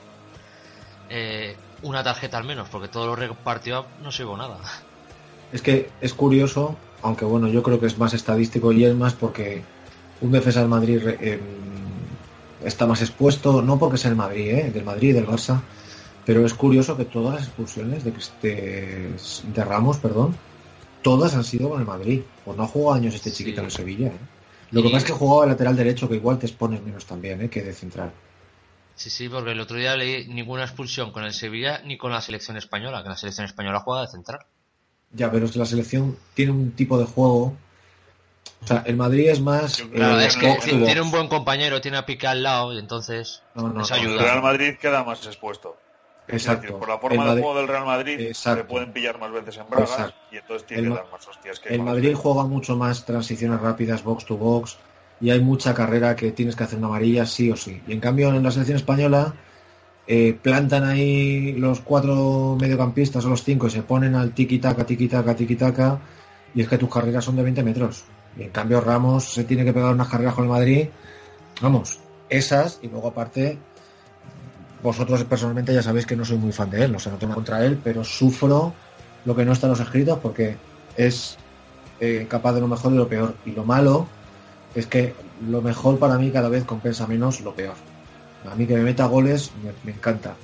[1.09, 4.57] eh, una tarjeta al menos, porque todo lo repartió no llevó nada.
[5.51, 9.13] Es que es curioso, aunque bueno, yo creo que es más estadístico y es más
[9.13, 9.63] porque
[10.21, 11.39] un defensa del Madrid re- em,
[12.63, 14.71] está más expuesto, no porque sea el Madrid, ¿eh?
[14.71, 15.61] del Madrid, del Barça,
[16.25, 19.13] pero es curioso que todas las expulsiones de, de,
[19.53, 20.35] de Ramos, perdón,
[21.01, 22.21] todas han sido con el Madrid.
[22.45, 24.07] Pues no ha jugado años este chiquito en el Sevilla.
[24.07, 24.19] ¿eh?
[24.71, 27.41] Lo que pasa es que jugaba de lateral derecho, que igual te expones menos también,
[27.41, 27.49] ¿eh?
[27.49, 28.11] que de central.
[28.95, 32.19] Sí, sí, porque el otro día leí ninguna expulsión con el Sevilla ni con la
[32.21, 34.39] selección española, que la selección española juega de central.
[35.13, 37.55] Ya, pero es que la selección tiene un tipo de juego.
[38.61, 39.77] O sea, el Madrid es más.
[39.93, 43.41] Claro, eh, es que tiene un buen compañero, tiene a Piqué al lado y entonces
[43.55, 44.21] No, no, les no, El ayuda.
[44.23, 45.77] Real Madrid queda más expuesto.
[46.27, 46.61] Es Exacto.
[46.63, 48.61] decir, por la forma de Madrid- juego del Real Madrid Exacto.
[48.61, 50.15] se pueden pillar más veces en bragas Exacto.
[50.31, 53.59] y entonces tiene El que dar más hostias que El Madrid juega mucho más transiciones
[53.59, 54.77] rápidas, box to box,
[55.21, 57.81] y hay mucha carrera que tienes que hacer una amarilla sí o sí.
[57.87, 59.33] Y en cambio en la selección española
[60.05, 65.35] eh, plantan ahí los cuatro mediocampistas o los cinco y se ponen al tiki-taka, tiki-taka,
[65.35, 65.99] tiki-taka,
[66.53, 68.03] y es que tus carreras son de 20 metros.
[68.39, 70.87] Y en cambio Ramos se tiene que pegar unas carreras con el Madrid,
[71.61, 71.99] vamos,
[72.29, 73.59] esas, y luego aparte,
[74.81, 77.33] vosotros personalmente ya sabéis que no soy muy fan de él, no sé, no tengo
[77.33, 78.73] contra él, pero sufro
[79.25, 80.55] lo que no está en los escritos porque
[80.95, 81.37] es
[81.99, 83.35] eh, capaz de lo mejor y lo peor.
[83.43, 84.07] Y lo malo
[84.73, 85.13] es que
[85.45, 87.75] lo mejor para mí cada vez compensa menos lo peor.
[88.49, 90.35] A mí que me meta goles me, me encanta,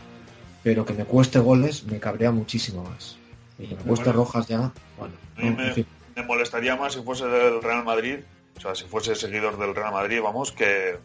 [0.63, 3.15] pero que me cueste goles me cabrea muchísimo más.
[3.58, 4.19] Y que me cueste Bueno.
[4.19, 5.86] rojas ya, bueno, A mí no, me, en fin.
[6.15, 8.19] Me molestaría más si fuese del Real Madrid,
[8.58, 10.97] o sea, si fuese seguidor del Real Madrid, vamos, que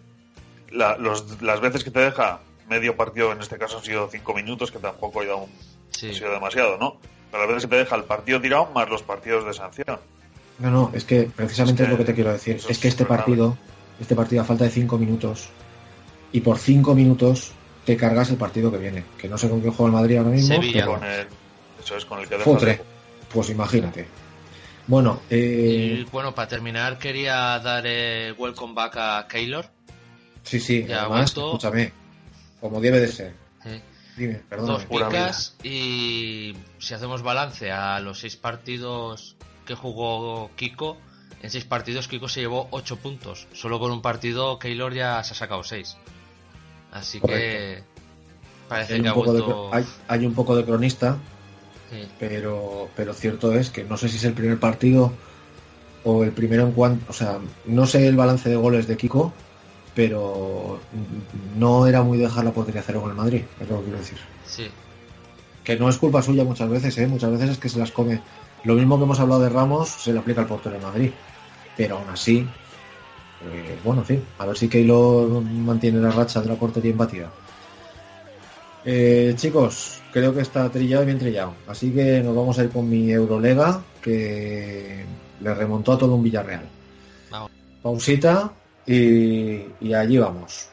[0.71, 4.33] la- los- las veces que te deja medio partido, en este caso han sido cinco
[4.35, 5.49] minutos, que tampoco un
[5.91, 6.11] Sí.
[6.11, 6.97] Ha sido demasiado, ¿no?
[7.33, 9.99] Pero a veces se te deja el partido tirado más los partidos de sanción.
[10.61, 12.57] No, no, es que precisamente Es es, que lo que te quiero decir.
[12.57, 13.19] Es que es este grave.
[13.19, 13.59] partido,
[14.01, 15.49] este partido a falta de cinco minutos,
[16.33, 17.53] y por cinco minutos
[17.85, 19.05] te cargas el partido que viene.
[19.19, 20.55] Que no sé con qué juega el Madrid ahora mismo.
[20.55, 20.81] Sevilla.
[20.87, 21.27] pero- Con el,
[21.83, 22.73] eso es con el que deja Futre.
[22.77, 22.83] de-
[23.33, 24.07] Pues imagínate.
[24.87, 29.67] Bueno, eh, Y bueno, para terminar, quería dar eh, welcome back a Keylor.
[30.43, 31.93] sí, sí, ya además, escúchame,
[32.61, 33.35] como debe de ser.
[33.65, 33.81] eh,
[34.17, 34.67] Dime, perdón.
[34.67, 40.97] dos picas y si hacemos balance a los seis partidos que jugó Kiko,
[41.43, 43.47] en seis partidos Kiko se llevó ocho puntos.
[43.53, 45.97] Solo con un partido Keylor ya se ha sacado seis.
[46.93, 47.85] Así que
[48.69, 49.71] parece Hay que ha de, vuelto...
[49.73, 51.17] hay, hay un poco de cronista,
[51.91, 52.09] Sí.
[52.19, 55.13] pero, pero cierto es que no sé si es el primer partido
[56.05, 59.33] o el primero en cuanto, o sea, no sé el balance de goles de Kiko,
[59.95, 60.81] pero
[61.57, 64.19] no era muy dejar la portería cero con el Madrid, es lo que quiero decir.
[64.47, 64.69] Sí.
[65.65, 67.07] Que no es culpa suya muchas veces, ¿eh?
[67.07, 68.21] muchas veces es que se las come.
[68.65, 71.11] Lo mismo que hemos hablado de Ramos, se le aplica al portero de Madrid,
[71.77, 72.47] pero aún así,
[73.43, 77.31] eh, bueno, en fin, a ver si Keylor mantiene la racha de la portería imbatida.
[78.85, 81.55] Eh, chicos, creo que está trillado y bien trillado.
[81.67, 85.05] Así que nos vamos a ir con mi Eurolega, que
[85.41, 86.65] le remontó a todo un Villarreal.
[87.31, 87.51] Vamos.
[87.83, 88.53] Pausita
[88.87, 90.71] y, y allí vamos.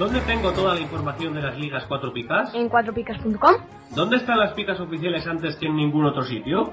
[0.00, 2.54] ¿Dónde tengo toda la información de las ligas 4 picas?
[2.54, 3.54] En cuatropicas.com.
[3.94, 6.72] ¿Dónde están las picas oficiales antes que en ningún otro sitio?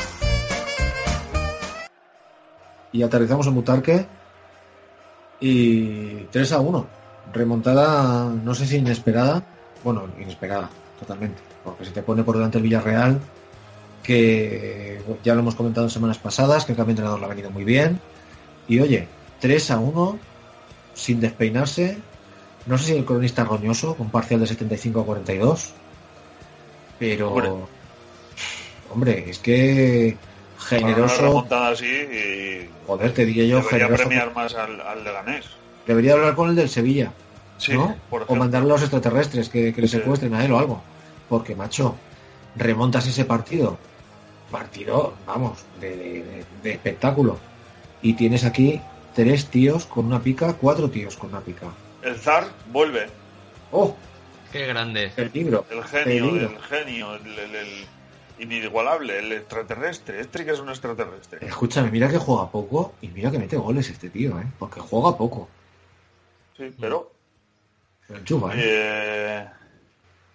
[2.91, 4.05] y aterrizamos en Butarque
[5.39, 6.87] y 3 a 1
[7.33, 9.43] remontada no sé si inesperada
[9.83, 13.19] bueno inesperada totalmente porque se te pone por delante el Villarreal
[14.03, 17.29] que ya lo hemos comentado en semanas pasadas que el cambio de entrenador le ha
[17.29, 17.99] venido muy bien
[18.67, 19.07] y oye
[19.39, 20.19] 3 a 1
[20.93, 21.97] sin despeinarse
[22.65, 25.73] no sé si el cronista roñoso con parcial de 75 a 42
[26.99, 27.51] pero Hombre.
[28.91, 30.17] hombre es que
[30.69, 34.03] Para una generoso remontada así y Joder, te diría yo, debería generoso.
[34.03, 35.45] premiar más al, al Leganés.
[35.87, 37.11] Debería hablar con el del Sevilla,
[37.57, 37.95] Sí, ¿no?
[38.09, 39.97] por O mandarle a los extraterrestres que, que le Sí.
[39.97, 40.81] secuestren a él o algo.
[41.29, 41.95] Porque, macho,
[42.55, 43.77] remontas ese partido.
[44.51, 47.39] Partido, vamos, de, de- de espectáculo.
[48.01, 48.81] Y tienes aquí
[49.15, 51.67] tres tíos con una pica, cuatro tíos con una pica.
[52.01, 53.07] El zar vuelve.
[53.71, 53.95] ¡Oh!
[54.51, 55.05] Qué grande.
[55.15, 55.65] El genio, peligro.
[55.69, 57.85] el genio, el, el- el
[58.41, 60.19] inigualable, el extraterrestre.
[60.19, 61.45] Este que es un extraterrestre.
[61.45, 64.45] Escúchame, mira que juega poco y mira que mete goles este tío, ¿eh?
[64.59, 65.47] Porque juega poco.
[66.57, 67.11] Sí, pero
[68.07, 68.59] Se enchufa, ¿eh?
[68.63, 69.49] eh,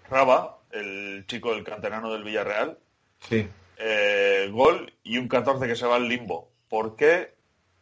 [0.08, 2.78] Raba, el chico del canterano del Villarreal,
[3.20, 3.48] Sí.
[3.78, 6.48] eh, gol y un 14 que se va al limbo.
[6.68, 7.34] ¿Por qué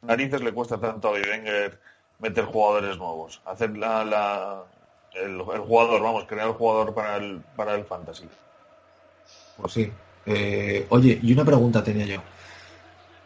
[0.02, 1.80] narices le cuesta tanto a Wenger
[2.18, 3.40] meter jugadores nuevos?
[3.44, 4.64] Hacer la, la-
[5.14, 8.28] el, el jugador, vamos, crear el jugador para el, para el fantasy.
[9.56, 9.92] Pues sí.
[10.26, 12.20] Eh, oye, y una pregunta tenía yo.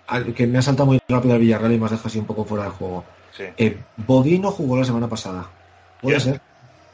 [0.07, 2.27] Al- que me ha saltado muy rápido al Villarreal y me has dejado así un
[2.27, 3.05] poco fuera del juego.
[3.37, 3.45] Sí.
[3.57, 5.49] Eh, Bobby no jugó la semana pasada.
[6.01, 6.41] ¿Puede ser?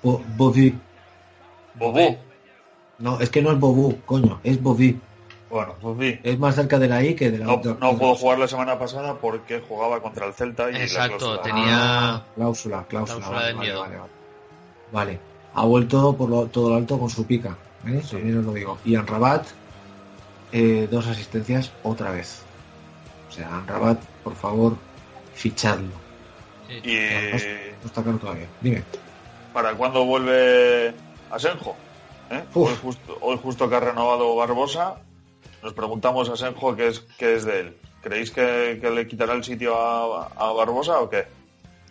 [0.03, 0.79] Bo- Bobby.
[1.75, 2.17] Bobú.
[2.99, 5.01] No, es que no es Bobú, coño, es Bobby.
[5.51, 6.19] Bueno, sí.
[6.25, 7.77] Es más cerca de la I que de la No, otra.
[7.81, 11.43] no pudo jugar la semana pasada porque jugaba contra el Celta y Exacto, la cláusula.
[11.43, 13.19] tenía- Ah, cláusula, cláusula.
[13.19, 13.81] Cláusula vale, de vale, miedo.
[13.81, 14.11] vale, vale.
[14.93, 15.21] Vale.
[15.55, 17.57] Ha vuelto por lo- todo lo alto con su pica.
[17.87, 18.03] ¿eh?
[18.11, 18.79] También os lo digo.
[18.85, 19.47] Y Rabat,
[20.55, 22.43] eh, dos asistencias otra vez.
[23.29, 24.77] O sea, Rabat, por favor,
[25.35, 25.90] fichadlo.
[26.71, 28.47] Y No está claro todavía.
[28.61, 28.83] Dime.
[29.53, 30.93] ¿para cuándo vuelve
[31.31, 31.77] Asenjo?
[32.31, 32.43] ¿Eh?
[32.55, 34.97] Hoy, justo, hoy justo que ha renovado Barbosa,
[35.62, 37.77] nos preguntamos a Asenjo qué es, qué es de él.
[38.03, 41.25] ¿Creéis que, que le quitará el sitio a, a Barbosa o qué?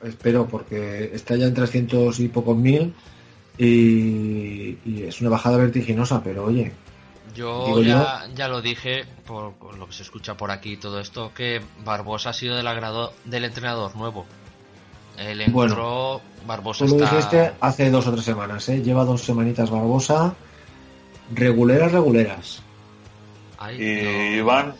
[0.03, 2.93] Espero, porque está ya en 300 y pocos mil
[3.57, 6.73] y, y es una bajada vertiginosa, pero oye,
[7.35, 10.99] Yo ya, ya lo dije, por, por lo que se escucha por aquí y todo
[10.99, 14.25] esto, que Barbosa ha sido del agrado del entrenador nuevo.
[15.17, 17.15] Él entró, Bueno, Barbosa tú lo está...
[17.15, 18.81] dijiste hace dos o tres semanas, ¿eh?
[18.81, 20.33] Lleva dos semanitas Barbosa,
[21.33, 22.61] reguleras, reguleras.
[23.57, 24.37] Ay, Y no.
[24.37, 24.75] Iván,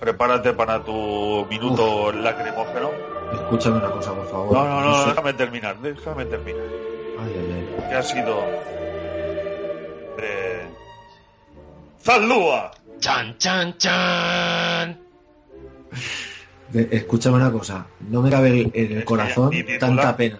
[0.00, 2.90] prepárate para tu minuto lacrimógeno.
[3.32, 4.52] Escúchame una cosa, por favor.
[4.52, 6.62] No, no, no, sé- déjame terminar, déjame terminar.
[7.18, 7.88] Ay, ay, ay.
[7.88, 8.36] que ha sido
[10.16, 10.66] de
[12.06, 12.70] Zaldúa.
[13.00, 14.96] ¡Chan, chan, chan!
[16.72, 19.50] Escúchame una cosa, no me cabe en el corazón
[19.80, 20.38] tanta pena.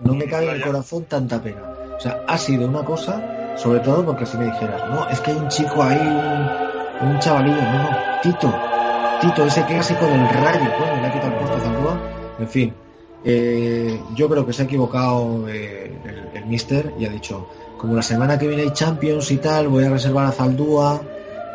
[0.00, 1.62] No me cabe en el corazón tanta pena.
[1.98, 5.32] O sea, ha sido una cosa, sobre todo porque si me dijeras, no, es que
[5.32, 8.54] hay un chico ahí, un, un chavalillo, no, no, Tito,
[9.20, 12.00] Tito, ese clásico del rayo, coño, le ha quitado el puesto a Zaldúa.
[12.38, 12.74] En fin,
[13.22, 17.50] eh, yo creo que se ha equivocado eh, el, el mister y ha dicho,
[17.82, 21.00] como la semana que viene hay Champions y tal, voy a reservar a Zaldúa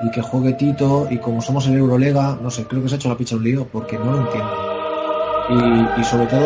[0.03, 2.97] y que juegue Tito y como somos en Eurolega, no sé, creo que se ha
[2.97, 5.95] hecho la picha un lío porque no lo entiendo.
[5.97, 6.45] Y, sobre todo,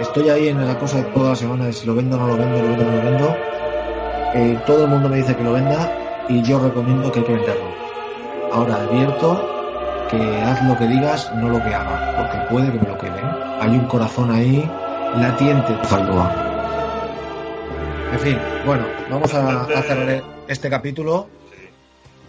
[0.00, 2.28] estoy ahí en la cosa de toda la semana de si lo vendo o no
[2.28, 3.36] lo vendo, lo vendo o no lo vendo.
[4.34, 5.92] Eh, todo el mundo me dice que lo venda
[6.30, 7.68] y yo recomiendo que hay que venderlo.
[8.50, 9.46] Ahora advierto
[10.10, 13.20] que haz lo que digas, no lo que haga, porque puede que me lo quede.
[13.60, 14.66] Hay un corazón ahí
[15.18, 15.76] latiente.
[15.84, 16.47] Zaldúa.
[18.10, 21.28] En fin, bueno, vamos a, a cerrar este capítulo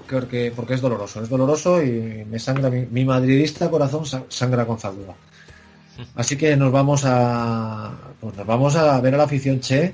[0.09, 4.65] porque, porque es doloroso, es doloroso y me sangra mi, mi madridista corazón sa- sangra
[4.65, 5.15] con Zaldúa.
[6.15, 9.93] Así que nos vamos a pues nos vamos a ver a la afición Che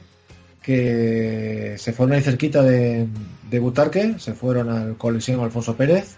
[0.62, 3.08] que se fueron ahí cerquita de,
[3.60, 6.16] Butarque, se fueron al Coliseum Alfonso Pérez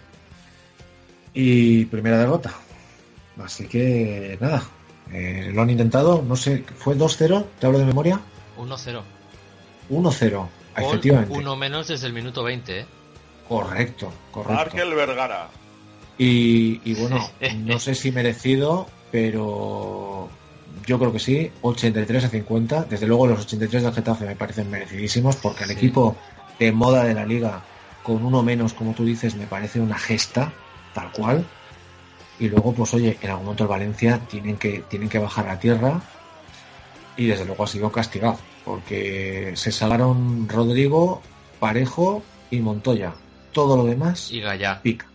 [1.34, 2.52] y primera derrota.
[3.44, 4.62] Así que nada,
[5.12, 8.20] eh, lo han intentado, no sé, fue 2-0, te hablo de memoria,
[8.58, 9.02] 1-0.
[9.90, 11.38] 1-0, Gol, efectivamente.
[11.38, 12.86] Uno menos desde el minuto 20, ¿eh?
[13.48, 14.54] Correcto, correcto.
[14.54, 15.48] Markel Vergara.
[16.18, 17.28] Y, y bueno,
[17.64, 20.28] no sé si merecido, pero
[20.86, 22.84] yo creo que sí, 83 a 50.
[22.84, 25.76] Desde luego los 83 del Getafe me parecen merecidísimos porque el Sí.
[25.76, 26.16] equipo
[26.58, 27.62] de moda de la liga
[28.02, 30.52] con uno menos, como tú dices, me parece una gesta,
[30.94, 31.44] tal cual.
[32.40, 35.58] Y luego, pues oye, en algún momento el Valencia tienen que, tienen que bajar a
[35.58, 36.00] tierra
[37.18, 41.20] y desde luego ha sido castigado porque se salaron Rodrigo,
[41.60, 43.12] Parejo y Montoya.
[43.52, 44.80] Todo lo demás Y Gallá.
[44.80, 45.06] pica.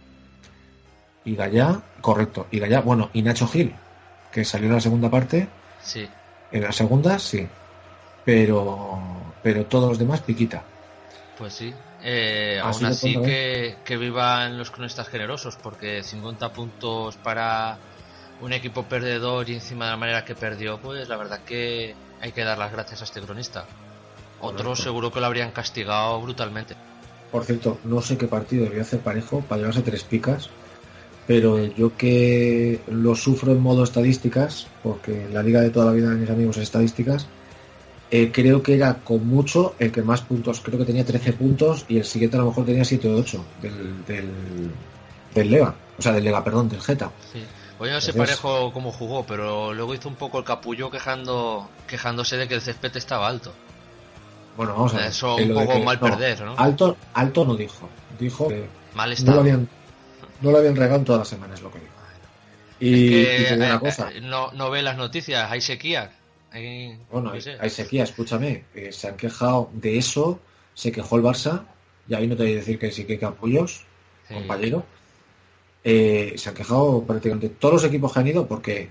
[1.25, 2.47] Y Gallá, correcto.
[2.51, 3.73] Y Gallá, bueno, y Nacho Gil,
[4.31, 5.47] que salió en la segunda parte.
[5.81, 6.05] Sí.
[6.51, 7.47] En la segunda, sí.
[8.25, 8.99] Pero,
[9.41, 10.61] pero todos los demás, piquita.
[11.37, 11.73] Pues sí.
[12.03, 17.77] Eh, Así aún así ponlo, que, que vivan los cronistas generosos, porque 50 puntos para
[18.41, 22.31] un equipo perdedor y encima de la manera que perdió, pues la verdad que hay
[22.31, 23.65] que dar las gracias a este cronista.
[24.41, 26.75] Otros seguro que lo habrían castigado brutalmente.
[27.31, 30.49] Por cierto, no sé qué partido debió hacer parejo para llevarse tres picas.
[31.25, 36.09] Pero yo que lo sufro en modo estadísticas, porque la liga de toda la vida
[36.09, 37.27] de mis amigos es estadísticas,
[38.11, 41.85] eh, creo que era con mucho el que más puntos, creo que tenía 13 puntos
[41.87, 44.29] y el siguiente a lo mejor tenía 7 o 8 del, del,
[45.33, 47.09] del Lega, o sea, del Lega, perdón, del Geta.
[47.31, 47.39] Sí.
[47.79, 51.69] Oye, no sé Entonces- parejo cómo jugó, pero luego hizo un poco el capullo quejando,
[51.87, 53.51] quejándose de que el césped estaba alto.
[54.55, 55.07] Bueno, vamos a ver.
[55.07, 56.55] Eso Eh, un poco que- mal perder, ¿no?
[56.57, 57.89] Alto, alto no dijo.
[58.19, 59.35] Dijo que Mal no estado.
[59.35, 59.67] lo habían,
[60.41, 61.89] no lo habían regado en todas las semanas, lo que dijo.
[62.79, 64.11] Y, Que, y te digo eh, una cosa.
[64.11, 66.11] eh, no, no ve las noticias, hay sequía.
[66.51, 68.65] Hay, Bueno, hay, sequía, escúchame.
[68.75, 70.39] eh, se han quejado de eso,
[70.75, 71.63] se quejó el Barça,
[72.07, 73.85] y ahí no te voy a decir que sí que hay capullos,
[74.27, 74.33] Sí.
[74.35, 74.85] compañero.
[75.83, 78.89] Eh, se han quejado prácticamente todos los equipos que han ido porque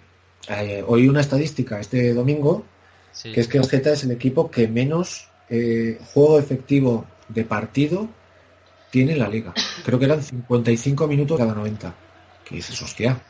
[0.49, 2.65] eh, oí una estadística este domingo
[3.13, 3.31] Sí.
[3.33, 8.09] que es que el Geta es el equipo que menos eh, juego efectivo de partido
[8.91, 9.53] tiene en la liga.
[9.85, 11.95] Creo que eran 55 minutos cada 90.
[12.45, 13.21] Que dices, hostia,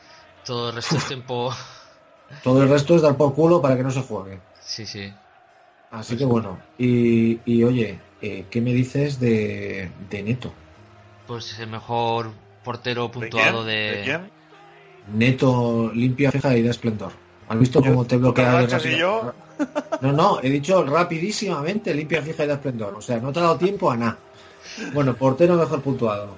[0.45, 1.53] Todo el resto es tiempo.
[2.43, 4.39] todo el resto es dar por culo para que no se juegue.
[4.61, 5.13] Sí, sí.
[5.91, 10.51] Así que bueno, y, y oye, eh, ¿qué me dices de, de Neto?
[11.27, 12.31] Pues el mejor
[12.63, 13.67] portero ¿De puntuado quién?
[13.67, 13.97] de.
[13.97, 14.31] ¿De quién?
[15.13, 17.11] Neto limpia, fija y da esplendor.
[17.49, 19.33] ¿Has visto cómo te bloquea de yo.
[20.01, 22.95] No, no, he dicho rapidísimamente limpia, fija y da esplendor.
[22.95, 24.17] O sea, no te ha dado tiempo a nada.
[24.93, 26.35] Bueno, portero mejor puntuado.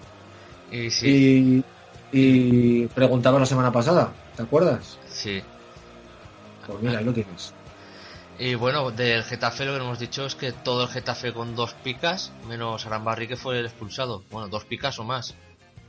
[0.71, 1.63] Y sí,
[2.11, 4.97] Y, y preguntaba la semana pasada, ¿te acuerdas?
[5.07, 5.41] sí.
[6.65, 7.53] Pues mira, ahí lo tienes.
[8.39, 11.73] Y bueno, del Getafe lo que hemos dicho es que todo el Getafe con dos
[11.75, 14.23] picas, menos Arambarri que fue el expulsado.
[14.31, 15.35] Bueno, dos picas o más.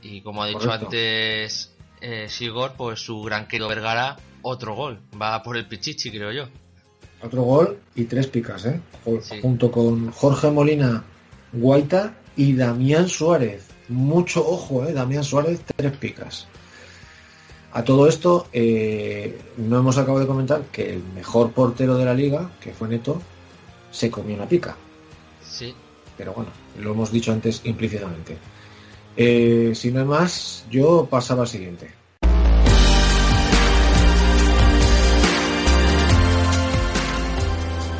[0.01, 0.85] Y como ha dicho Correcto.
[0.85, 4.99] antes eh, Sigor, pues su gran querido Vergara, otro gol.
[5.19, 6.47] Va por el Pichichi, creo yo.
[7.21, 8.79] Otro gol y tres picas, ¿eh?
[9.21, 9.39] Sí.
[9.41, 11.03] Junto con Jorge Molina,
[11.51, 13.67] Guaita y Damián Suárez.
[13.89, 14.93] Mucho ojo, ¿eh?
[14.93, 16.47] Damián Suárez, tres picas.
[17.73, 22.13] A todo esto, eh, no hemos acabado de comentar que el mejor portero de la
[22.13, 23.21] liga, que fue Neto,
[23.91, 24.75] se comió una pica.
[25.43, 25.73] Sí.
[26.17, 28.37] Pero bueno, lo hemos dicho antes implícitamente.
[29.19, 31.91] Eh, si no hay más, yo pasaba al siguiente.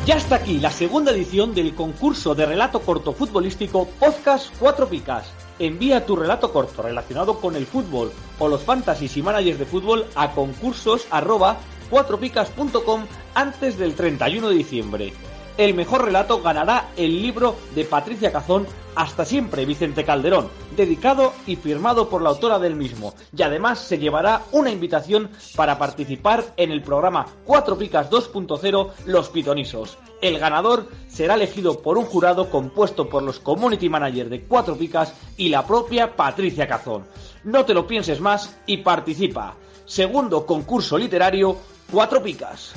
[0.06, 5.26] Ya está aquí la segunda edición del concurso de relato corto futbolístico Podcast 4 Picas.
[5.58, 10.06] Envía tu relato corto relacionado con el fútbol o los fantasies y managers de fútbol
[10.14, 11.58] a concursos arroba
[11.90, 13.02] 4picas.com
[13.34, 15.12] antes del 31 de diciembre.
[15.58, 18.66] El mejor relato ganará el libro de Patricia Cazón
[18.98, 23.14] Hasta siempre Vicente Calderón, dedicado y firmado por la autora del mismo.
[23.32, 29.28] Y además se llevará una invitación para participar en el programa 4 Picas 2.0 Los
[29.28, 29.98] Pitonisos.
[30.20, 35.14] El ganador será elegido por un jurado compuesto por los community managers de 4 Picas
[35.36, 37.04] y la propia Patricia Cazón.
[37.44, 39.54] No te lo pienses más y participa.
[39.84, 41.56] Segundo concurso literario
[41.92, 42.74] 4 Picas.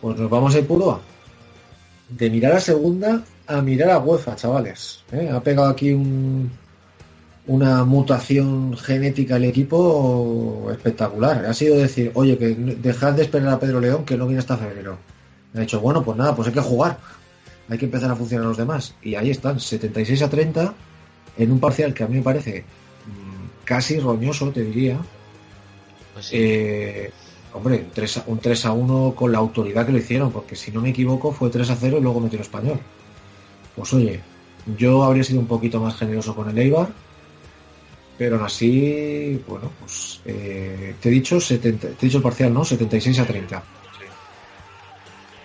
[0.00, 1.00] Pues nos vamos a ir puro
[2.08, 5.04] de mirar a segunda a mirar a UEFA, chavales.
[5.12, 5.30] ¿eh?
[5.32, 6.50] Ha pegado aquí un,
[7.46, 11.46] una mutación genética el equipo espectacular.
[11.46, 14.56] Ha sido decir, oye, que dejad de esperar a Pedro León que no viene hasta
[14.56, 14.98] febrero.
[15.54, 16.98] Ha dicho, bueno, pues nada, pues hay que jugar.
[17.68, 18.94] Hay que empezar a funcionar los demás.
[19.02, 20.74] Y ahí están, 76 a 30,
[21.38, 24.98] en un parcial que a mí me parece mm, casi roñoso, te diría.
[26.14, 26.36] Pues sí.
[26.36, 27.12] Eh,
[27.56, 30.54] hombre, un 3, a, un 3 a 1 con la autoridad que lo hicieron, porque
[30.56, 32.78] si no me equivoco fue 3 a 0 y luego metió el español.
[33.74, 34.20] Pues oye,
[34.76, 36.88] yo habría sido un poquito más generoso con el Eibar,
[38.18, 42.52] pero aún así, bueno, pues eh, te he dicho 70, te he dicho el parcial,
[42.54, 42.64] ¿no?
[42.64, 43.62] 76 a 30.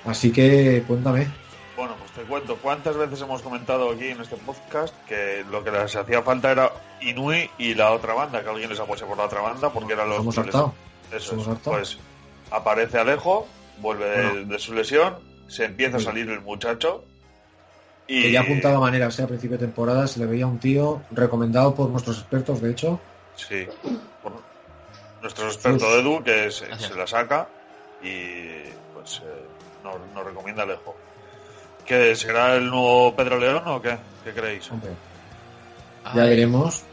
[0.05, 1.27] Así que cuéntame.
[1.75, 5.71] Bueno, pues te cuento, ¿cuántas veces hemos comentado aquí en este podcast que lo que
[5.71, 9.25] les hacía falta era Inui y la otra banda, que alguien les apoye por la
[9.25, 10.73] otra banda porque eran los Hemos les- saltado.
[11.13, 11.59] Eso es.
[11.63, 11.97] Pues
[12.51, 13.47] aparece Alejo,
[13.79, 14.45] vuelve de, Bueno.
[14.53, 15.15] de su lesión,
[15.47, 17.03] se empieza a salir el muchacho
[18.07, 19.23] y Que ya apuntaba maneras, ¿eh?
[19.23, 22.99] a principio de temporada se le veía un tío recomendado por nuestros expertos, de hecho.
[23.35, 23.67] Sí,
[24.21, 24.33] por
[25.21, 25.93] nuestro experto Uf.
[25.99, 27.47] Edu que se, se la saca
[28.01, 28.47] y
[28.93, 29.45] pues eh,
[29.83, 30.95] nos, nos recomienda Alejo.
[31.85, 33.97] ¿Que será el nuevo Pedro León o qué?
[34.23, 34.69] ¿Qué creéis?
[34.71, 34.91] Hombre,
[36.13, 36.83] ya veremos,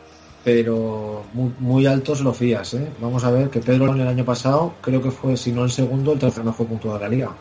[0.49, 2.91] pero muy, muy alto se lo fías, ¿eh?
[3.01, 5.71] Vamos a ver que Pedro León el año pasado, creo que fue, si no el
[5.71, 7.33] segundo, el tercer mejor punto de la liga.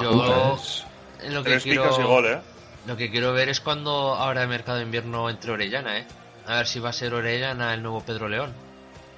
[0.00, 1.30] Yo ¿eh?
[1.30, 2.38] lo que quiero gol, ¿eh?
[2.86, 6.06] lo que quiero ver es cuando ahora el mercado de invierno entre Orellana, ¿eh?
[6.46, 8.54] A ver si va a ser Orellana el nuevo Pedro León.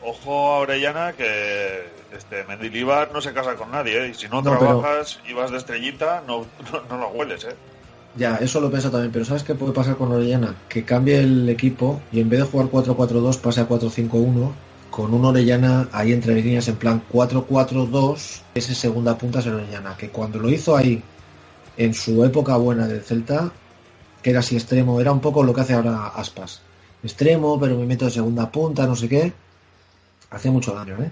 [0.02, 4.08] Ojo a Orellana que este Mendilibar no se casa con nadie, ¿eh?
[4.08, 7.54] Y si no, No, trabajas y vas de estrellita, no, no, no lo hueles, ¿eh?
[8.16, 10.56] Ya, eso lo pienso también, pero ¿sabes qué puede pasar con Orellana?
[10.68, 14.50] Que cambie el equipo y en vez de jugar 4-4-2 pase a 4-5-1
[14.90, 19.96] con un Orellana ahí entre líneas en plan 4-4-2, ese segunda punta es el Orellana,
[19.96, 21.00] que cuando lo hizo ahí
[21.76, 23.52] en su época buena del Celta,
[24.22, 26.62] que era así extremo, era un poco lo que hace ahora Aspas.
[27.04, 29.32] Extremo, pero me meto de segunda punta, no sé qué.
[30.30, 31.10] Hace mucho daño, ¿eh?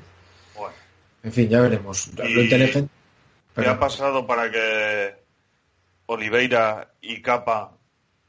[0.56, 0.74] Bueno.
[1.22, 2.10] En fin, ya veremos.
[2.16, 2.90] Lo inteligente.
[2.90, 5.14] ¿Qué Pero- ha pasado para que
[6.12, 7.72] Oliveira y Capa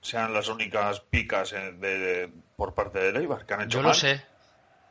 [0.02, 3.84] sean las únicas picas en- de- de- por parte de Leibar que han hecho Yo
[3.84, 3.88] mal?
[3.90, 4.22] lo sé.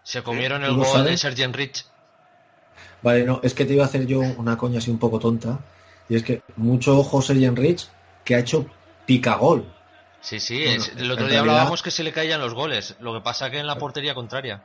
[0.03, 1.16] Se comieron ¿Tú el gol de?
[1.18, 1.84] Sergio Rich.
[3.03, 5.59] Vale, no, es que te iba a hacer yo una coña así un poco tonta.
[6.09, 7.89] Y es que mucho ojo Sergio Rich
[8.24, 8.66] que ha hecho
[9.05, 9.70] picagol.
[10.22, 12.97] Sí, sí, Bueno, es- el otro día realidad- hablábamos que se le caían los goles.
[13.01, 14.62] Lo que pasa que en la portería contraria.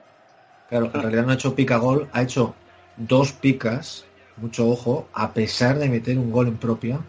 [0.70, 2.56] Claro, en realidad no ha hecho picagol, ha hecho
[2.96, 4.06] dos picas,
[4.38, 7.02] mucho ojo, a pesar de meter un gol en propia.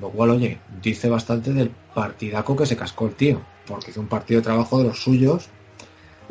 [0.00, 3.40] Lo cual, oye, dice bastante del partidaco que se cascó el tío.
[3.66, 5.48] Porque hizo un partido de trabajo de los suyos.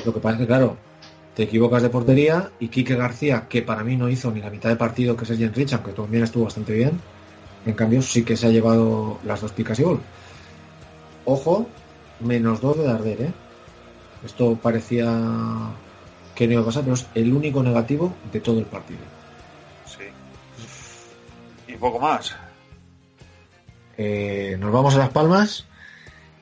[0.05, 0.77] Lo que pasa es que, claro,
[1.35, 4.69] te equivocas de portería y Quique García, que para mí no hizo ni la mitad
[4.69, 6.99] de partido que Sergio Rich, aunque también estuvo bastante bien,
[7.65, 9.99] en cambio sí que se ha llevado las dos picas y gol.
[11.25, 11.67] Ojo,
[12.21, 13.33] menos dos de Darder, ¿eh?
[14.25, 15.05] Esto parecía
[16.33, 19.01] que no iba a pasar, pero es el único negativo de todo el partido.
[19.85, 20.05] Sí.
[21.67, 22.35] Y poco más.
[23.97, 25.65] Eh, nos vamos a Las Palmas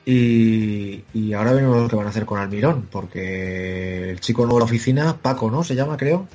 [0.04, 4.58] y, y ahora veremos lo que van a hacer con Almirón, porque el chico nuevo
[4.58, 5.64] de la oficina, Paco, ¿no?
[5.64, 6.28] Se llama, creo.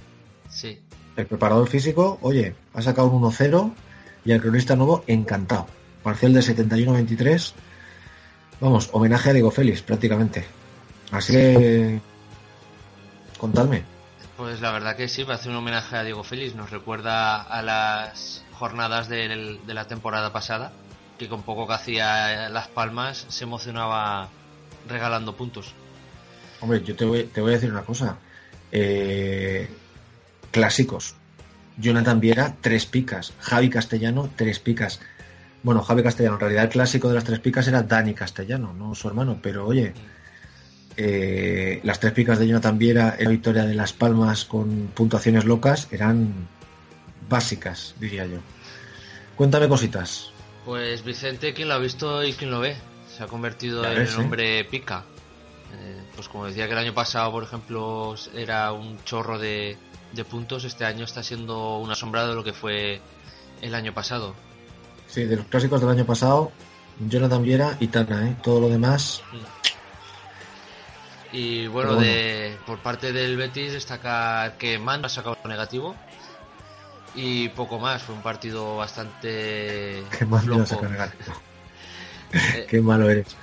[0.49, 0.79] Sí.
[1.15, 3.71] El preparador físico, oye, ha sacado un 1-0
[4.25, 5.67] y el cronista nuevo encantado.
[6.03, 7.53] Parcial de 71-23.
[8.59, 10.45] Vamos, homenaje a Diego Félix, prácticamente.
[11.11, 12.01] Así que.
[13.37, 13.83] Contadme.
[14.37, 16.55] Pues la verdad que sí, va a hacer un homenaje a Diego Félix.
[16.55, 20.71] Nos recuerda a las jornadas de la temporada pasada,
[21.21, 24.27] que con poco que hacía Las Palmas se emocionaba
[24.89, 25.71] regalando puntos.
[26.61, 28.17] Hombre, yo te voy, te voy a decir una cosa.
[28.71, 29.69] Eh,
[30.49, 31.13] clásicos.
[31.77, 33.33] Jonathan Viera, tres picas.
[33.39, 34.99] Javi Castellano, tres picas.
[35.61, 38.95] Bueno, Javi Castellano, en realidad el clásico de las tres picas era Dani Castellano, no
[38.95, 39.93] su hermano, pero oye,
[40.97, 45.45] eh, las tres picas de Jonathan Viera en la victoria de Las Palmas con puntuaciones
[45.45, 46.47] locas eran
[47.29, 48.39] básicas, diría yo.
[49.35, 50.31] Cuéntame cositas.
[50.65, 52.75] Pues Vicente, quien lo ha visto y quien lo ve,
[53.15, 54.15] se ha convertido en el ¿eh?
[54.17, 55.03] hombre pica.
[55.73, 59.77] Eh, pues como decía que el año pasado, por ejemplo, era un chorro de,
[60.11, 63.01] de puntos, este año está siendo una sombra de lo que fue
[63.61, 64.35] el año pasado.
[65.07, 66.51] Sí, de los clásicos del año pasado,
[66.99, 68.35] Jonathan Viera y Tana, ¿eh?
[68.43, 69.21] Todo lo demás,
[71.31, 75.95] Y bueno, de por parte del Betis destacar que Man ha sacado lo negativo
[77.13, 78.03] y poco más.
[78.03, 81.15] Fue un partido bastante qué malo cargar.
[82.67, 83.35] Qué malo eres.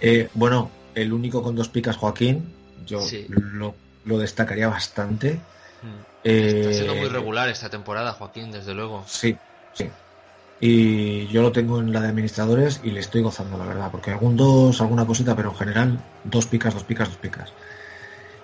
[0.00, 2.44] Eh, bueno, el único con dos picas, Joaquín,
[2.86, 3.26] yo Sí.
[3.28, 5.40] lo, lo destacaría bastante.
[6.40, 9.04] Está Eh, siendo muy regular esta temporada, Joaquín, desde luego.
[9.06, 9.38] Sí,
[9.72, 9.90] sí.
[10.60, 14.10] Y yo lo tengo en la de administradores y le estoy gozando, la verdad, porque
[14.12, 17.54] algún dos, alguna cosita, pero en general, dos picas, dos picas, dos picas.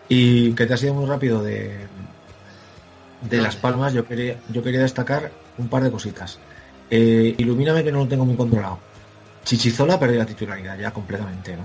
[0.09, 1.89] Y que te ha sido muy rápido de,
[3.29, 6.39] de Las Palmas, yo quería, yo quería destacar un par de cositas.
[6.91, 8.79] Eh, ilumíname que no lo tengo muy controlado.
[9.45, 11.65] Chichizola perdió la titularidad ya completamente, ¿no?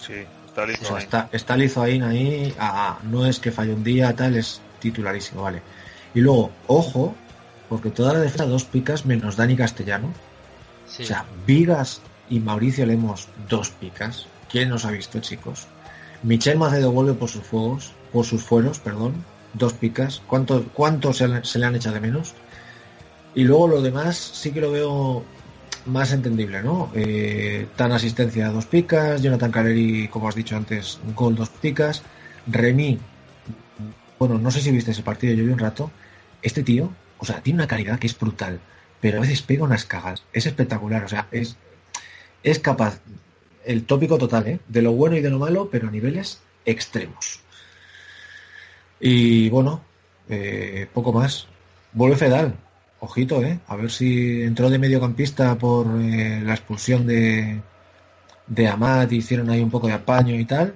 [0.00, 0.14] Sí,
[0.46, 0.86] está O listo.
[0.86, 1.02] sea, ahí.
[1.02, 5.42] está, está Lizoaín ahí, ah, ah, no es que falle un día, tal, es titularísimo,
[5.42, 5.62] vale.
[6.14, 7.14] Y luego, ojo,
[7.68, 10.12] porque toda la defensa dos picas menos Dani Castellano.
[10.86, 11.02] Sí.
[11.02, 12.00] O sea, Vigas
[12.30, 14.26] y Mauricio Lemos, dos picas.
[14.50, 15.66] ¿Quién nos ha visto, chicos?
[16.22, 19.12] Michel Macedo vuelve por sus fuegos, por sus fueros, perdón,
[19.52, 20.22] dos picas.
[20.26, 22.34] ¿Cuántos cuánto se, le- se le han echado de menos?
[23.34, 25.24] Y luego lo demás sí que lo veo
[25.86, 26.90] más entendible, ¿no?
[26.94, 32.02] Eh, tan asistencia dos picas, Jonathan Caleri, como has dicho antes, gol dos picas,
[32.46, 32.98] Remy,
[34.18, 35.90] bueno, no sé si viste ese partido, yo vi un rato,
[36.42, 38.58] este tío, o sea, tiene una calidad que es brutal,
[39.00, 41.56] pero a veces pega unas cagas, es espectacular, o sea, es,
[42.42, 42.98] es capaz,
[43.64, 44.60] el tópico total, ¿eh?
[44.68, 47.40] De lo bueno y de lo malo, pero a niveles extremos.
[49.00, 49.82] Y bueno,
[50.28, 51.46] eh, poco más.
[51.92, 52.54] Vuelve Fedal,
[53.00, 53.58] ojito, ¿eh?
[53.68, 57.60] A ver si entró de mediocampista por eh, la expulsión de,
[58.46, 60.74] de Amat, hicieron ahí un poco de apaño y tal,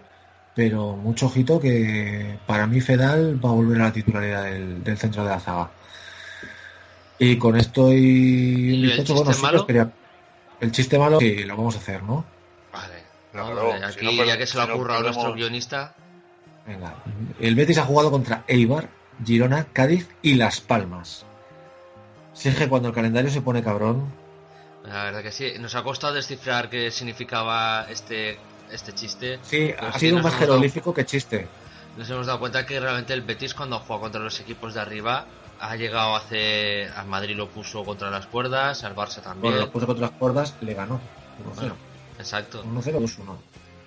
[0.55, 4.99] pero mucho ojito que para mí Fedal va a volver a la titularidad del, del
[4.99, 5.71] centro de la zaga.
[7.19, 9.67] Y con esto y ¿Y el chiste bueno, malo?
[10.61, 12.25] El chiste malo, sí, lo vamos a hacer, ¿no?
[13.33, 15.95] Si aquí, ya que se lo si no ocurra a nuestro guionista,
[16.67, 16.95] Venga.
[17.41, 18.89] El Betis ha jugado contra Eibar,
[19.25, 21.25] Girona, Cádiz y Las Palmas.
[22.35, 24.05] Si es que cuando el calendario se pone cabrón,
[24.85, 25.53] la verdad que sí.
[25.61, 28.39] Nos ha costado descifrar qué significaba este,
[28.71, 29.39] este chiste.
[29.43, 31.47] sí, ha sido más hemos dado- jeroglífico que chiste.
[31.97, 35.27] Nos hemos dado cuenta que realmente el Betis cuando juega contra los equipos de arriba
[35.61, 36.91] ha llegado a hacer...
[36.97, 39.53] Al Madrid lo puso contra las cuerdas, al Barça también.
[39.53, 40.97] Bueno, lo puso contra las cuerdas, le ganó.
[40.97, 41.55] 1-0.
[41.55, 41.77] Bueno,
[42.19, 42.65] exacto.
[42.65, 43.37] 1-0 o 2-1.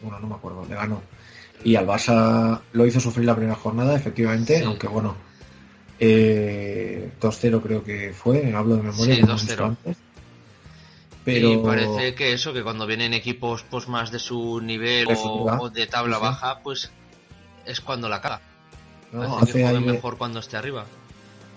[0.01, 1.01] Bueno, no me acuerdo, le ganó.
[1.63, 4.63] Y al Barça lo hizo sufrir la primera jornada, efectivamente, Sí.
[4.63, 5.15] aunque bueno,
[5.99, 9.47] eh, 2-0 creo que fue, hablo de memoria, Sí, como hemos 2-0.
[9.47, 9.97] visto antes.
[11.23, 15.69] Pero Y parece que eso, que cuando vienen equipos pues más de su nivel o,
[15.71, 16.91] de tabla Sí, baja, pues
[17.65, 18.41] es cuando la caga.
[19.11, 20.85] No, hace que mejor cuando esté arriba.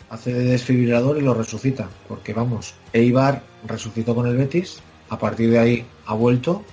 [0.08, 1.90] hace de desfibrilador y lo resucita.
[2.08, 4.80] Porque vamos, Eibar resucitó con el Betis,
[5.10, 6.64] a partir de ahí ha vuelto.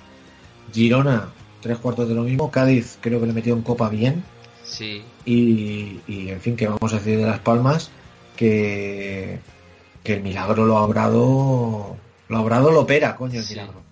[0.72, 1.28] Girona,
[1.60, 2.50] tres cuartos de lo mismo.
[2.50, 4.22] Cádiz, creo que le metió en copa bien.
[4.64, 7.90] Sí, Y, y, en fin, que vamos a decir de Las Palmas
[8.36, 9.38] que,
[10.02, 11.96] que el milagro lo ha obrado.
[12.28, 13.54] Lo ha obrado, lo opera, coño, el Sí.
[13.54, 13.82] milagro.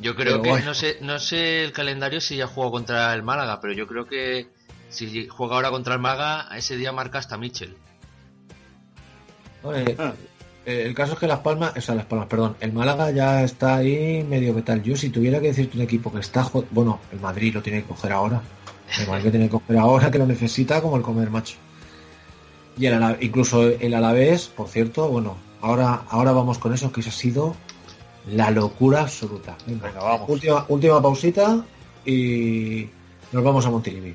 [0.00, 0.66] yo creo Pero que bueno.
[0.66, 4.06] no sé no sé el calendario si ya jugó contra el Málaga, pero yo creo
[4.06, 4.48] que
[4.88, 7.76] si juega ahora contra el Málaga, ese día marca hasta Mitchell.
[9.72, 10.12] Eh, eh,
[10.66, 13.76] el caso es que Las Palmas, o sea, Las Palmas, perdón, el Málaga ya está
[13.76, 14.82] ahí medio que tal.
[14.82, 16.48] Yo, si tuviera que decirte un equipo que está.
[16.70, 18.40] Bueno, el Madrid lo tiene que coger ahora.
[18.98, 21.56] El Madrid lo tiene que coger ahora que lo necesita como el comer macho.
[22.78, 27.10] Y el incluso el Alavés, por cierto, bueno, ahora, ahora vamos con eso, que eso
[27.10, 27.54] ha sido
[28.26, 29.56] la locura absoluta.
[29.66, 30.28] Venga, Venga, vamos.
[30.28, 31.64] Última, última pausita
[32.04, 32.88] y
[33.32, 34.14] nos vamos a Montilivi.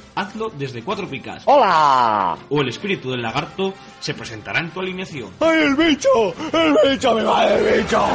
[0.15, 1.43] hazlo desde Cuatro Picas.
[1.45, 2.37] ¡Hola!
[2.49, 5.29] O el espíritu del lagarto se presentará en tu alineación.
[5.39, 6.33] ¡Ay, el bicho!
[6.53, 7.15] ¡El bicho!
[7.15, 8.05] ¡Me va el bicho!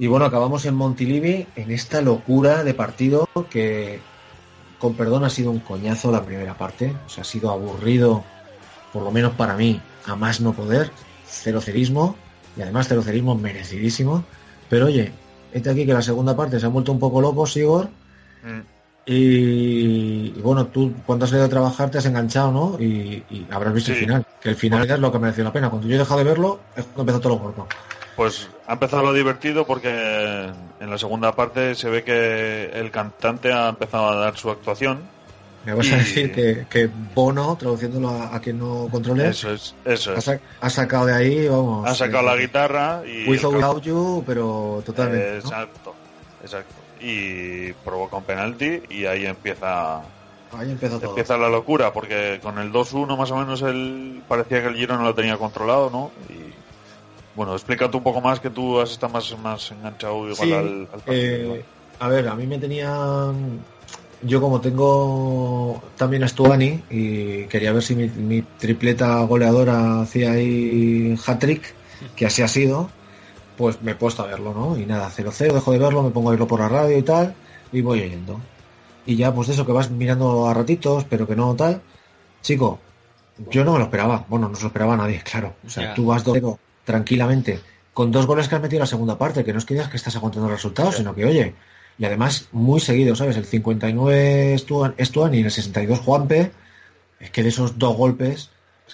[0.00, 4.00] Y bueno, acabamos en Montilivi en esta locura de partido que,
[4.78, 6.96] con perdón, ha sido un coñazo la primera parte.
[7.04, 8.24] O sea, ha sido aburrido,
[8.94, 10.90] por lo menos para mí, a más no poder.
[11.26, 12.16] Cero cerismo,
[12.56, 14.24] y además cero cerismo merecidísimo.
[14.68, 15.12] Pero oye,
[15.52, 17.88] este aquí que la segunda parte se ha vuelto un poco loco, Sigor.
[19.06, 22.76] Y, y bueno, tú cuando has ido a trabajar te has enganchado, ¿no?
[22.78, 24.26] Y, y habrás visto el final.
[24.40, 25.70] Que el final ya es lo que mereció la pena.
[25.70, 27.66] Cuando yo he dejado de verlo, es cuando empezó todo lo gordo.
[28.16, 33.52] Pues ha empezado lo divertido porque en la segunda parte se ve que el cantante
[33.52, 35.00] ha empezado a dar su actuación.
[35.64, 39.52] Me vas Y- a decir que, que Bono, traduciéndolo a, a quien no controle, Eso
[39.52, 40.28] es, eso es.
[40.60, 41.88] ha sacado de ahí, vamos.
[41.88, 43.28] Ha sacado eh, la guitarra y...
[43.28, 45.32] With without you, pero totalmente.
[45.32, 45.38] ¿no?
[45.38, 45.94] Exacto,
[46.42, 46.82] exacto.
[47.00, 50.00] Y provoca un penalti y ahí empieza
[50.52, 51.10] Ahí empieza todo.
[51.10, 55.04] empieza la locura porque con el 2-1 más o menos él parecía que el Girona
[55.04, 56.10] lo tenía controlado, ¿no?
[56.28, 56.52] Y
[57.34, 60.88] bueno, explícate un poco más que tú has estado más, más enganchado igual Sí, al,
[60.92, 61.54] al partido.
[61.54, 61.64] eh,
[62.00, 63.60] a ver, a mí me tenían.
[64.22, 70.32] Yo, como tengo también a Stuani y quería ver si mi, mi tripleta goleadora hacía
[70.32, 71.74] ahí hat-trick,
[72.16, 72.90] que así ha sido,
[73.56, 74.78] pues me he puesto a verlo, ¿no?
[74.78, 77.34] Y nada, 0-0, dejo de verlo, me pongo a verlo por la radio y tal,
[77.72, 78.40] y voy oyendo.
[79.06, 81.80] Y ya, pues de eso que vas mirando a ratitos, pero que no tal.
[82.42, 82.78] Chico,
[83.50, 84.26] yo no me lo esperaba.
[84.28, 85.54] Bueno, no se lo esperaba nadie, claro.
[85.66, 87.60] O sea, tú vas 2-0 tranquilamente
[87.92, 89.90] con dos goles que has metido en la segunda parte, que no es que digas
[89.90, 91.54] que estás aguantando el resultado, sino que, oye,
[92.00, 93.36] y además muy seguido, ¿sabes?
[93.36, 96.50] El 59 Stuan, Stuan y el 62 Juanpe,
[97.20, 98.48] es que de esos dos golpes,